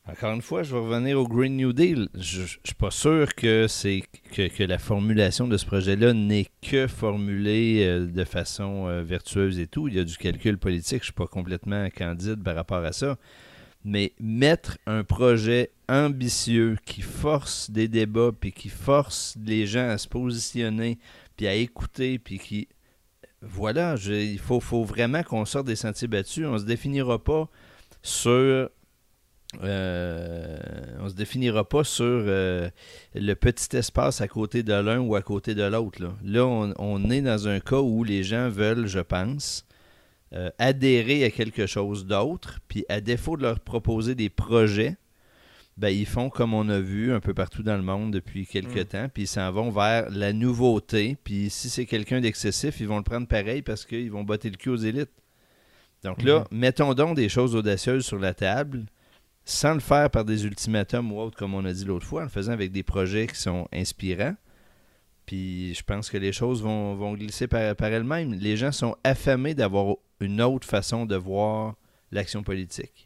[0.08, 2.08] Encore une fois, je vais revenir au Green New Deal.
[2.14, 4.02] Je ne suis pas sûr que, c'est
[4.32, 9.58] que, que la formulation de ce projet-là n'est que formulée euh, de façon euh, vertueuse
[9.58, 9.88] et tout.
[9.88, 10.98] Il y a du calcul politique.
[10.98, 13.18] Je ne suis pas complètement candide par rapport à ça.
[13.84, 19.98] Mais mettre un projet ambitieux qui force des débats, puis qui force les gens à
[19.98, 20.98] se positionner,
[21.36, 22.68] puis à écouter, puis qui
[23.48, 26.46] voilà, il faut, vraiment qu'on sorte des sentiers battus.
[26.46, 27.48] On ne se définira pas
[28.02, 28.30] sur.
[28.30, 28.68] euh,
[32.28, 32.68] euh,
[33.14, 36.02] le petit espace à côté de l'un ou à côté de l'autre.
[36.22, 39.66] Là, on est dans un cas où les gens veulent, je pense,
[40.32, 44.96] euh, adhérer à quelque chose d'autre, puis à défaut de leur proposer des projets,
[45.76, 48.80] ben, ils font comme on a vu un peu partout dans le monde depuis quelques
[48.80, 48.84] Mm.
[48.86, 51.16] temps, puis ils s'en vont vers la nouveauté.
[51.22, 54.56] Puis si c'est quelqu'un d'excessif, ils vont le prendre pareil parce qu'ils vont botter le
[54.56, 55.10] cul aux élites.
[56.02, 58.86] Donc là, mettons donc des choses audacieuses sur la table,
[59.44, 62.24] sans le faire par des ultimatums ou autres, comme on a dit l'autre fois, en
[62.24, 64.34] le faisant avec des projets qui sont inspirants.
[65.26, 68.32] Puis je pense que les choses vont, vont glisser par, par elles-mêmes.
[68.34, 71.74] Les gens sont affamés d'avoir une autre façon de voir
[72.12, 73.05] l'action politique.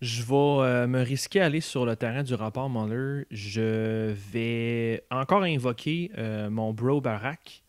[0.00, 3.26] Je vais euh, me risquer à aller sur le terrain du rapport Mueller.
[3.32, 7.64] Je vais encore invoquer euh, mon bro Barack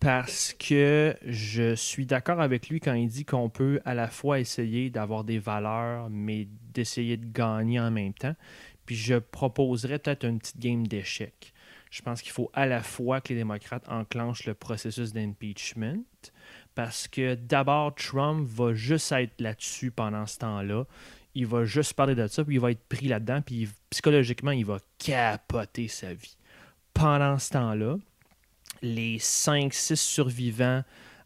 [0.00, 4.40] parce que je suis d'accord avec lui quand il dit qu'on peut à la fois
[4.40, 8.34] essayer d'avoir des valeurs, mais d'essayer de gagner en même temps.
[8.84, 11.54] Puis je proposerais peut-être une petite game d'échecs.
[11.92, 16.02] Je pense qu'il faut à la fois que les démocrates enclenchent le processus d'impeachment,
[16.74, 20.84] parce que d'abord, Trump va juste être là-dessus pendant ce temps-là
[21.34, 24.64] il va juste parler de ça, puis il va être pris là-dedans, puis psychologiquement, il
[24.64, 26.36] va capoter sa vie.
[26.92, 27.96] Pendant ce temps-là,
[28.82, 30.82] les 5-6 survivants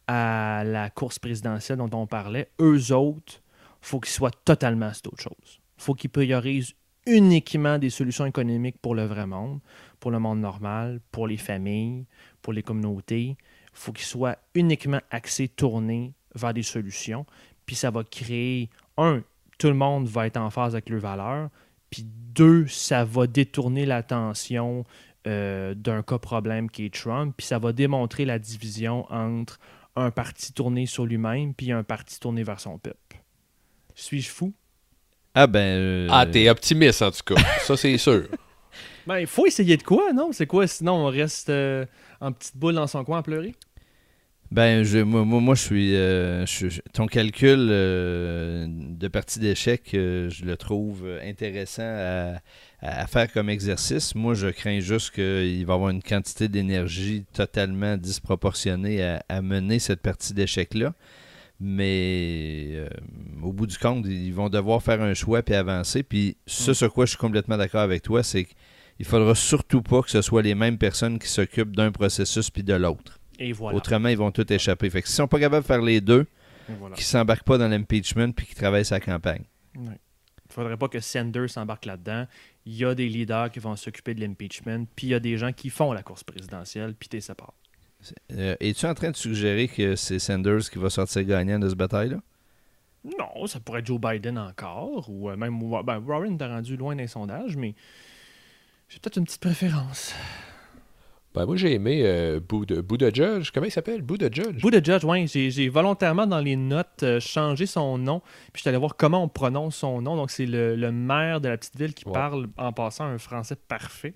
[0.07, 3.43] à la course présidentielle dont on parlait, eux autres,
[3.81, 5.61] faut qu'ils soient totalement c'est autre chose.
[5.77, 6.75] faut qu'ils priorisent
[7.07, 9.61] uniquement des solutions économiques pour le vrai monde,
[10.01, 12.07] pour le monde normal, pour les familles,
[12.43, 13.37] pour les communautés.
[13.73, 17.25] faut qu'ils soient uniquement axés, tournés vers des solutions.
[17.65, 19.23] Puis ça va créer, un,
[19.59, 21.49] tout le monde va être en phase avec leurs valeurs.
[21.91, 24.85] Puis deux, ça va détourner l'attention
[25.27, 27.35] euh, d'un cas problème qui est Trump.
[27.37, 29.59] Puis ça va démontrer la division entre
[29.97, 33.21] un parti tourné sur lui-même puis un parti tourné vers son peuple.
[33.95, 34.53] Suis-je fou?
[35.35, 35.61] Ah ben...
[35.61, 37.43] euh, Ah, t'es optimiste en tout cas.
[37.65, 38.29] ça, c'est sûr.
[39.07, 40.31] Ben, il faut essayer de quoi, non?
[40.33, 40.67] C'est quoi?
[40.67, 41.85] Sinon, on reste euh,
[42.21, 43.55] en petite boule dans son coin à pleurer?
[44.51, 45.95] Ben, je, moi, moi, moi, je suis.
[45.95, 52.41] euh, je- ton calcul euh, de partie d'échec, euh, je le trouve intéressant à,
[52.81, 54.15] à faire comme exercice.
[54.15, 59.43] Moi, je crains juste qu'il va y avoir une quantité d'énergie totalement disproportionnée à, à
[59.43, 60.95] mener cette partie d'échec-là.
[61.61, 62.89] Mais euh,
[63.43, 66.03] au bout du compte, ils vont devoir faire un choix puis avancer.
[66.03, 70.03] Puis ce sur quoi je suis complètement d'accord avec toi, c'est qu'il faudra surtout pas
[70.03, 73.18] que ce soit les mêmes personnes qui s'occupent d'un processus puis de l'autre.
[73.39, 73.77] Et voilà.
[73.77, 74.91] Autrement, ils vont tout échapper.
[74.91, 76.27] Fait que s'ils sont pas capables de faire les deux,
[76.69, 76.95] voilà.
[76.97, 79.45] qu'ils s'embarquent pas dans l'impeachment puis qu'ils travaillent sa campagne.
[79.77, 79.99] Ouais.
[80.51, 82.27] faudrait pas que Sanders s'embarque là-dedans.
[82.67, 85.39] Il y a des leaders qui vont s'occuper de l'impeachment, puis il y a des
[85.39, 87.53] gens qui font la course présidentielle, puis t'es séparé.
[88.33, 91.75] Euh, Es-tu en train de suggérer que c'est Sanders qui va sortir gagnant de ce
[91.75, 92.21] bataille-là?
[93.05, 96.95] Non, ça pourrait être Joe Biden encore, ou euh, même ben, Warren t'a rendu loin
[96.97, 97.75] d'un sondage, mais
[98.89, 100.15] j'ai peut-être une petite préférence.
[101.35, 103.51] Ben, moi, j'ai aimé euh, Buddha Judge.
[103.53, 104.03] Comment il s'appelle?
[104.03, 104.61] Buddha Judge.
[104.63, 105.27] Buddha Judge, oui.
[105.29, 108.21] J'ai volontairement, dans les notes, euh, changé son nom.
[108.21, 110.17] Puis je suis allé voir comment on prononce son nom.
[110.17, 112.13] Donc, c'est le, le maire de la petite ville qui Ouais.
[112.13, 114.15] parle en passant un français parfait.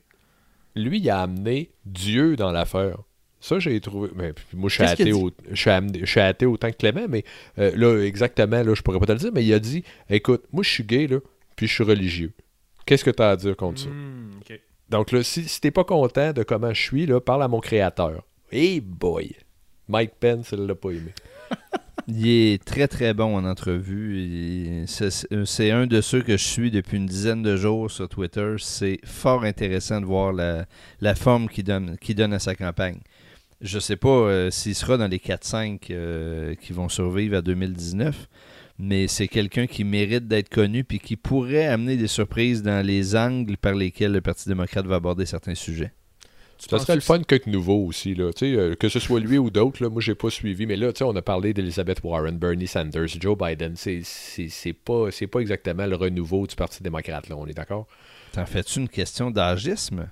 [0.74, 2.96] Lui, il a amené Dieu dans l'affaire.
[3.40, 4.08] Ça, j'ai trouvé.
[4.16, 6.70] Mais, puis moi, je suis athée, a au- je suis amené- je suis athée autant
[6.70, 7.24] que Clément, mais
[7.58, 10.44] euh, là, exactement, là, je pourrais pas te le dire, mais il a dit Écoute,
[10.52, 11.18] moi, je suis gay, là,
[11.56, 12.32] puis je suis religieux.
[12.86, 13.88] Qu'est-ce que tu as à dire contre ça?
[13.90, 14.30] Hmm.
[14.92, 18.24] Donc là, si, t'es pas content de comment je suis, parle à mon créateur.
[18.52, 19.34] Hey boy!
[19.88, 21.14] Mike Pence, il l'a pas aimé.
[22.08, 24.84] Il est très très bon en entrevue.
[24.86, 28.56] C'est un de ceux que je suis depuis une dizaine de jours sur Twitter.
[28.58, 32.98] C'est fort intéressant de voir la, forme qu'il donne, à sa campagne.
[33.60, 38.28] Je sais pas euh, s'il sera dans les 4-5 euh, qui vont survivre à 2019,
[38.84, 43.14] mais c'est quelqu'un qui mérite d'être connu puis qui pourrait amener des surprises dans les
[43.14, 45.92] angles par lesquels le Parti démocrate va aborder certains sujets.
[46.58, 48.32] Tu Ça serait le fun que nouveau aussi, là.
[48.32, 50.92] Tu sais, euh, que ce soit lui ou d'autres, moi j'ai pas suivi, mais là,
[50.92, 53.74] tu sais, on a parlé d'Elizabeth Warren, Bernie Sanders, Joe Biden.
[53.76, 57.86] C'est- pas, c'est pas exactement le renouveau du Parti démocrate, là, on est d'accord?
[58.32, 60.08] T'en fais-tu une question d'agisme?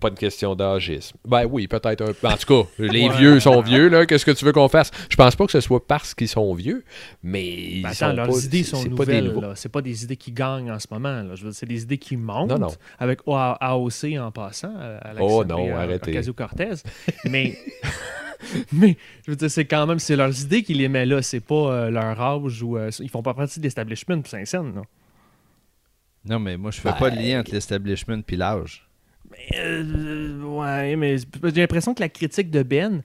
[0.00, 1.16] Pas une question d'âgisme.
[1.26, 2.26] Ben oui, peut-être un peu.
[2.26, 3.16] En tout cas, les Ouais.
[3.18, 4.06] vieux sont vieux, là.
[4.06, 4.90] Qu'est-ce que tu veux qu'on fasse?
[5.10, 6.84] Je pense pas que ce soit parce qu'ils sont vieux,
[7.22, 9.42] mais ils Ben sont attends, leurs pas, idées sont c'est pas des nouvelles.
[9.50, 9.52] là.
[9.56, 11.22] C'est pas des idées qui gagnent en ce moment.
[11.22, 11.34] là.
[11.34, 12.74] Je veux dire, c'est des idées qui montent Non, non.
[12.98, 14.72] avec AOC en passant.
[14.74, 16.12] à- à Oh non, euh, arrêtez.
[16.12, 16.76] Ocasio-Cortez.
[17.26, 17.58] Mais,
[18.72, 18.96] mais
[19.26, 21.20] je veux dire, c'est quand même c'est leurs idées qui les met là.
[21.20, 24.74] C'est pas euh, leur âge ou euh, ils font pas partie de l'establishment pour Saint-Saëns.
[24.74, 24.82] là.
[26.24, 28.86] Non, mais moi, je fais Ben- pas de lien entre l'establishment et l'âge.
[29.56, 33.02] Euh, ouais, mais j'ai l'impression que la critique de Ben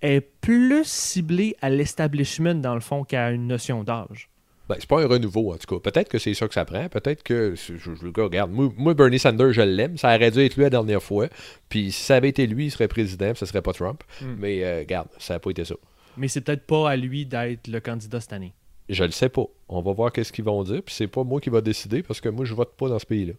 [0.00, 4.28] est plus ciblée à l'establishment dans le fond qu'à une notion d'âge.
[4.68, 5.90] Ben, c'est pas un renouveau, en tout cas.
[5.90, 6.88] Peut-être que c'est ça que ça prend.
[6.90, 7.54] Peut-être que.
[7.56, 9.96] Je, regarde, moi, moi, Bernie Sanders, je l'aime.
[9.96, 11.28] Ça aurait dû être lui la dernière fois.
[11.70, 14.02] Puis si ça avait été lui, il serait président, puis ce serait pas Trump.
[14.20, 14.26] Mm.
[14.38, 15.74] Mais, euh, regarde, ça n'a pas été ça.
[16.18, 18.52] Mais c'est peut-être pas à lui d'être le candidat cette année.
[18.90, 19.44] Je le sais pas.
[19.68, 20.82] On va voir qu'est-ce qu'ils vont dire.
[20.82, 23.06] Puis c'est pas moi qui va décider parce que moi, je vote pas dans ce
[23.06, 23.34] pays-là.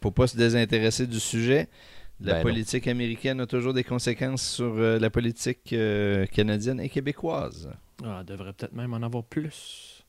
[0.00, 1.68] Faut pas se désintéresser du sujet.
[2.20, 2.42] La Ben non.
[2.44, 7.70] politique américaine a toujours des conséquences sur euh, la politique euh, canadienne et québécoise.
[8.04, 10.04] Ah, devrait peut-être même en avoir plus.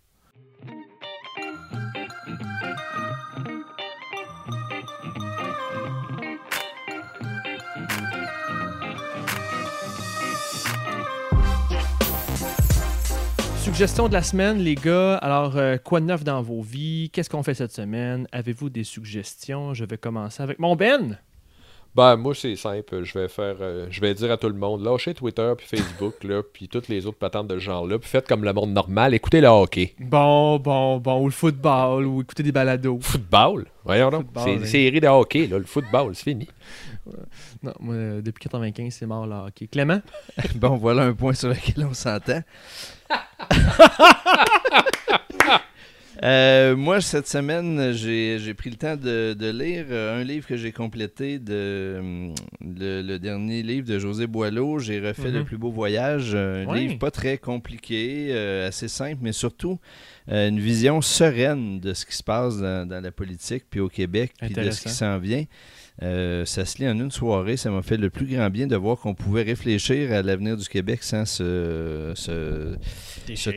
[13.80, 15.16] Suggestion de la semaine, les gars?
[15.20, 17.10] Alors, euh, quoi de neuf dans vos vies?
[17.14, 18.28] Qu'est-ce qu'on fait cette semaine?
[18.34, 19.74] Avez-vous des suggestions?
[19.74, 21.18] Je vais commencer avec mon Ben.
[21.96, 23.04] Ben, moi, c'est simple.
[23.04, 23.56] Je vais faire.
[23.62, 26.90] euh, je vais dire à tout le monde lâchez Twitter, puis Facebook, là, puis toutes
[26.90, 27.98] les autres patentes de ce genre-là.
[28.00, 29.14] Puis faites comme le monde normal.
[29.14, 29.96] Écoutez le hockey.
[29.98, 31.22] Bon, bon, bon.
[31.22, 33.00] Ou le football, ou écouter des balados.
[33.02, 33.66] Football?
[33.86, 34.26] Voyons donc.
[34.44, 34.68] C'est une oui.
[34.68, 35.58] série de hockey, là.
[35.58, 36.50] Le football, c'est fini.
[37.64, 39.68] Non, moi, euh, depuis 95, c'est mort le hockey.
[39.68, 40.02] Clément?
[40.56, 42.41] bon, voilà un point sur lequel on s'entend.
[46.22, 50.45] Euh, moi, cette semaine, j'ai j'ai pris le temps de, de lire euh, un livre
[50.47, 54.80] que j'ai complété, de, hum, le, le dernier livre de José Boileau.
[54.80, 55.38] J'ai refait Mhm.
[55.38, 59.80] Le plus beau voyage, un livre pas très compliqué, euh, assez simple, mais surtout
[60.30, 63.88] euh, une vision sereine de ce qui se passe dans, dans la politique, puis au
[63.88, 65.45] Québec, puis de ce qui s'en vient.
[66.02, 67.58] Euh, ça se lit en une soirée.
[67.58, 70.68] Ça m'a fait le plus grand bien de voir qu'on pouvait réfléchir à l'avenir du
[70.68, 72.14] Québec sans se,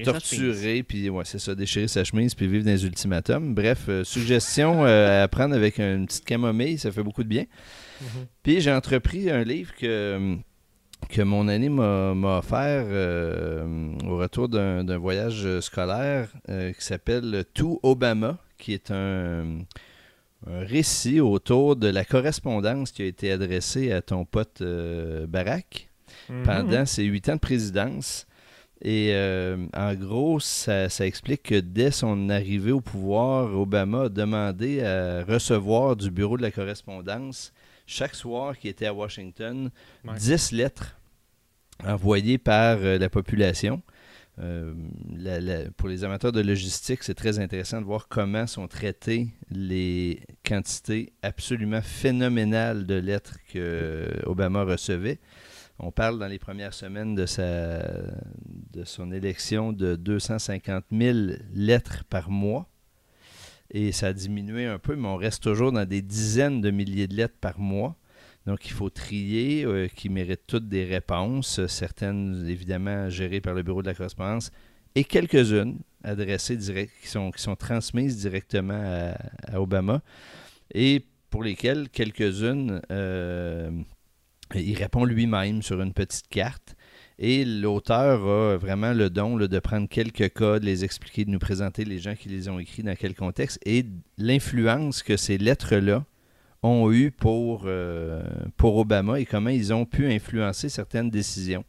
[0.05, 3.55] torturer, puis ouais, c'est ça, déchirer sa chemise, puis vivre dans les ultimatums.
[3.55, 7.45] Bref, euh, suggestion euh, à prendre avec une petite camomille, ça fait beaucoup de bien.
[8.01, 8.27] Mhm.
[8.43, 10.37] Puis j'ai entrepris un livre que,
[11.09, 17.79] que mon ami m'a offert euh, au retour d'un voyage scolaire euh, qui s'appelle Tout
[17.83, 19.61] Obama, qui est un,
[20.47, 25.89] un récit autour de la correspondance qui a été adressée à ton pote euh, Barack
[26.29, 26.43] Mhm.
[26.45, 28.27] pendant ses huit ans de présidence.
[28.85, 34.09] Et euh, en gros, ça, ça explique que dès son arrivée au pouvoir, Obama a
[34.09, 37.53] demandé à recevoir du bureau de la correspondance
[37.87, 39.71] chaque soir qui était à Washington
[40.05, 40.15] Ouais.
[40.19, 40.97] 10 lettres
[41.85, 43.83] envoyées par euh, la population.
[44.39, 44.75] Euh,
[45.77, 51.13] pour les amateurs de logistique, c'est très intéressant de voir comment sont traitées les quantités
[51.23, 55.19] absolument phénoménales de lettres que Obama recevait.
[55.79, 57.83] On parle dans les premières semaines de, sa,
[58.73, 61.19] de son élection de 250 000
[61.55, 62.69] lettres par mois.
[63.71, 67.09] Et ça a diminué un peu, mais on reste toujours dans des dizaines de milliers
[67.09, 67.97] de lettres par mois.
[68.47, 73.63] Donc, il faut trier, euh, qui méritent toutes des réponses, certaines évidemment gérées par le
[73.63, 74.51] Bureau de la correspondance,
[74.95, 79.15] et quelques-unes adressées direct, qui sont, transmises directement
[79.47, 80.03] à, Obama,
[80.75, 83.71] et pour lesquelles quelques-unes, euh,
[84.55, 86.77] il répond lui-même sur une petite carte.
[87.19, 91.39] Et l'auteur a vraiment le don de prendre quelques cas, de les expliquer, de nous
[91.39, 93.87] présenter les gens qui les ont écrits dans quel contexte et
[94.19, 96.05] l'influence que ces lettres-là
[96.63, 98.23] ont eu pour, euh,
[98.57, 101.65] pour Obama et comment ils ont pu influencer certaines décisions.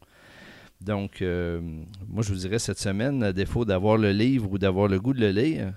[0.80, 1.60] Donc, euh,
[2.08, 5.14] moi, je vous dirais cette semaine, à défaut d'avoir le livre ou d'avoir le goût
[5.14, 5.72] de le lire,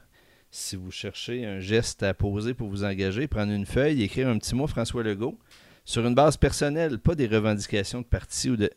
[0.52, 4.38] si vous cherchez un geste à poser pour vous engager, prendre une feuille, écrire un
[4.38, 5.38] petit mot François Legault,
[5.86, 8.70] sur une base personnelle, pas des revendications de parti ou de.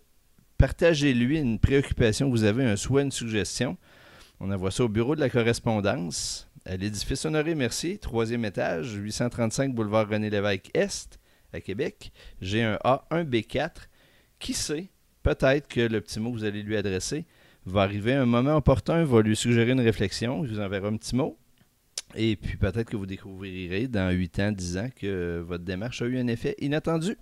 [0.58, 3.76] Partagez-lui une préoccupation vous avez, un souhait, une suggestion.
[4.40, 9.74] On envoie ça au bureau de la correspondance à l'édifice Honoré Mercier, troisième étage, 835
[9.74, 11.18] boulevard René Lévesque Est,
[11.52, 12.12] à Québec.
[12.40, 13.70] J'ai un A1B4.
[14.38, 14.88] Qui sait,
[15.22, 17.26] peut-être que le petit mot que vous allez lui adresser
[17.66, 20.46] va arriver à un moment opportun, va lui suggérer une réflexion.
[20.46, 21.38] Je vous enverrai un petit mot.
[22.14, 26.06] Et puis peut-être que vous découvrirez dans 8 ans, 10 ans que votre démarche a
[26.06, 27.16] eu un effet inattendu.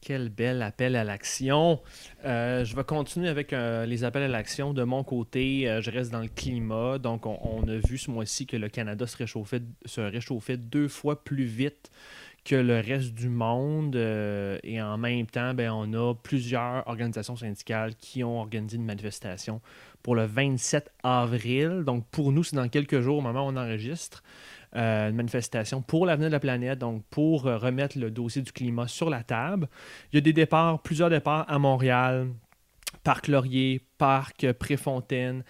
[0.00, 1.80] Quel bel appel à l'action.
[2.24, 4.72] Euh, je vais continuer avec euh, les appels à l'action.
[4.72, 6.98] De mon côté, euh, je reste dans le climat.
[6.98, 11.44] Donc, on, a vu ce mois-ci que le Canada se réchauffait, se deux fois plus
[11.44, 11.90] vite
[12.44, 13.96] que le reste du monde.
[13.96, 19.60] et en même temps, ben, on a plusieurs organisations syndicales qui ont organisé une manifestation
[20.02, 21.82] pour le 27 avril.
[21.84, 24.22] Donc, pour nous, c'est dans quelques jours au moment où on enregistre.
[24.76, 28.52] Euh, une manifestation pour l'avenir de la planète, donc pour euh, remettre le dossier du
[28.52, 29.66] climat sur la table.
[30.12, 32.28] Il y a des départs, plusieurs départs à Montréal,
[33.02, 35.42] Parc Laurier, Parc Préfontaine,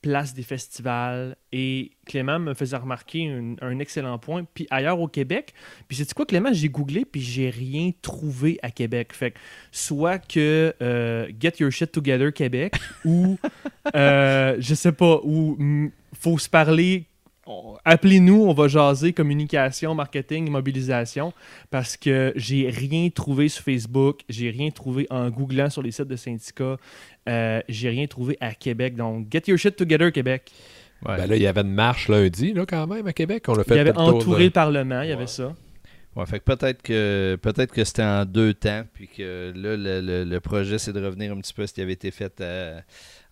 [0.00, 1.36] Place des festivals.
[1.52, 4.44] Et Clément me faisait remarquer un, excellent point.
[4.54, 5.52] Puis ailleurs au Québec,
[5.86, 9.12] puis c'est quoi Clément, j'ai googlé puis j'ai rien trouvé à Québec.
[9.12, 9.38] Fait que
[9.70, 13.38] soit que euh, Get Your Shit Together Québec ou
[13.94, 15.58] je sais pas, ou
[16.14, 17.06] faut se parler
[17.84, 21.32] appelez-nous, on va jaser communication, marketing, mobilisation,
[21.70, 26.08] parce que j'ai rien trouvé sur Facebook, j'ai rien trouvé en googlant sur les sites
[26.08, 26.76] de syndicats,
[27.28, 28.96] euh, j'ai rien trouvé à Québec.
[28.96, 30.52] Donc, get your shit together, Québec.
[31.04, 33.44] Ben là, il y avait une marche lundi, là, quand même, à Québec.
[33.48, 35.52] On l'a fait il y avait entouré le Parlement, il y avait ça.
[36.14, 40.40] Ouais, fait que peut-être que peut-être que c'était en deux temps, puis que là, le,
[40.40, 42.82] projet, c'est de revenir un petit peu à ce qui avait été fait à,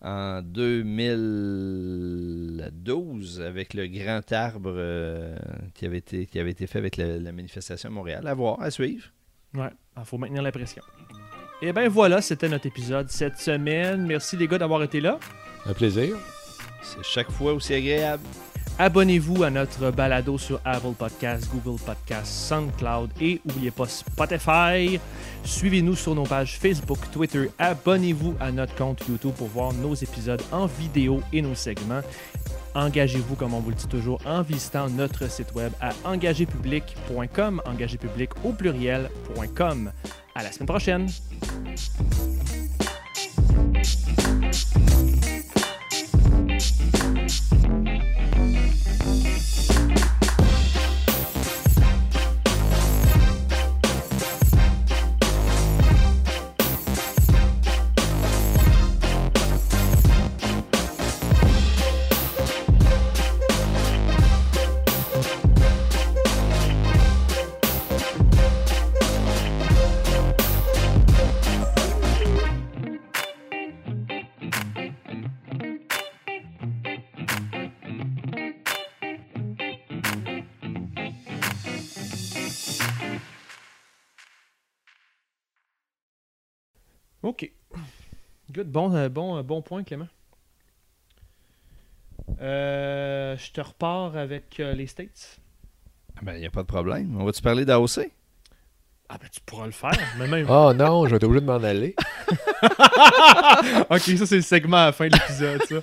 [0.01, 5.37] en 2012 avec le grand arbre euh,
[5.73, 8.27] qui, avait été, qui avait été fait avec la, manifestation à Montréal.
[8.27, 9.05] À voir, à suivre.
[9.53, 10.83] Ouais, il faut maintenir la pression.
[11.61, 14.07] Et eh bien voilà, c'était notre épisode cette semaine.
[14.07, 15.19] Merci les gars d'avoir été là.
[15.65, 16.17] Un plaisir.
[16.81, 18.23] C'est chaque fois aussi agréable.
[18.81, 24.99] Abonnez-vous à notre balado sur Apple Podcasts, Google Podcasts, SoundCloud et n'oubliez pas Spotify.
[25.43, 27.51] Suivez-nous sur nos pages Facebook, Twitter.
[27.59, 32.01] Abonnez-vous à notre compte YouTube pour voir nos épisodes en vidéo et nos segments.
[32.73, 38.31] Engagez-vous, comme on vous le dit toujours, en visitant notre site web à engagépublic.com, engagépublic
[38.43, 39.91] au pluriel.com.
[40.33, 41.07] À la semaine prochaine!
[88.51, 88.67] Good.
[88.69, 90.07] Bon, euh, bon, euh, bon point, Clément.
[92.41, 95.39] Euh, je te repars avec les States.
[96.17, 97.15] Ah ben, il n'y a pas de problème.
[97.17, 98.11] On va-tu parler d'AOC?
[99.07, 99.97] Ah ben, tu pourras le faire.
[100.17, 100.45] Mais même...
[100.49, 101.95] oh non, je vais être obligé de m'en aller.
[103.89, 105.79] ok, ça, c'est le segment à la fin de l'épisode, ça.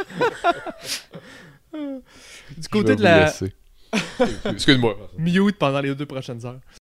[2.56, 3.32] du côté de la...
[4.44, 5.10] Excuse-moi.
[5.16, 6.60] Mute pendant les deux prochaines heures.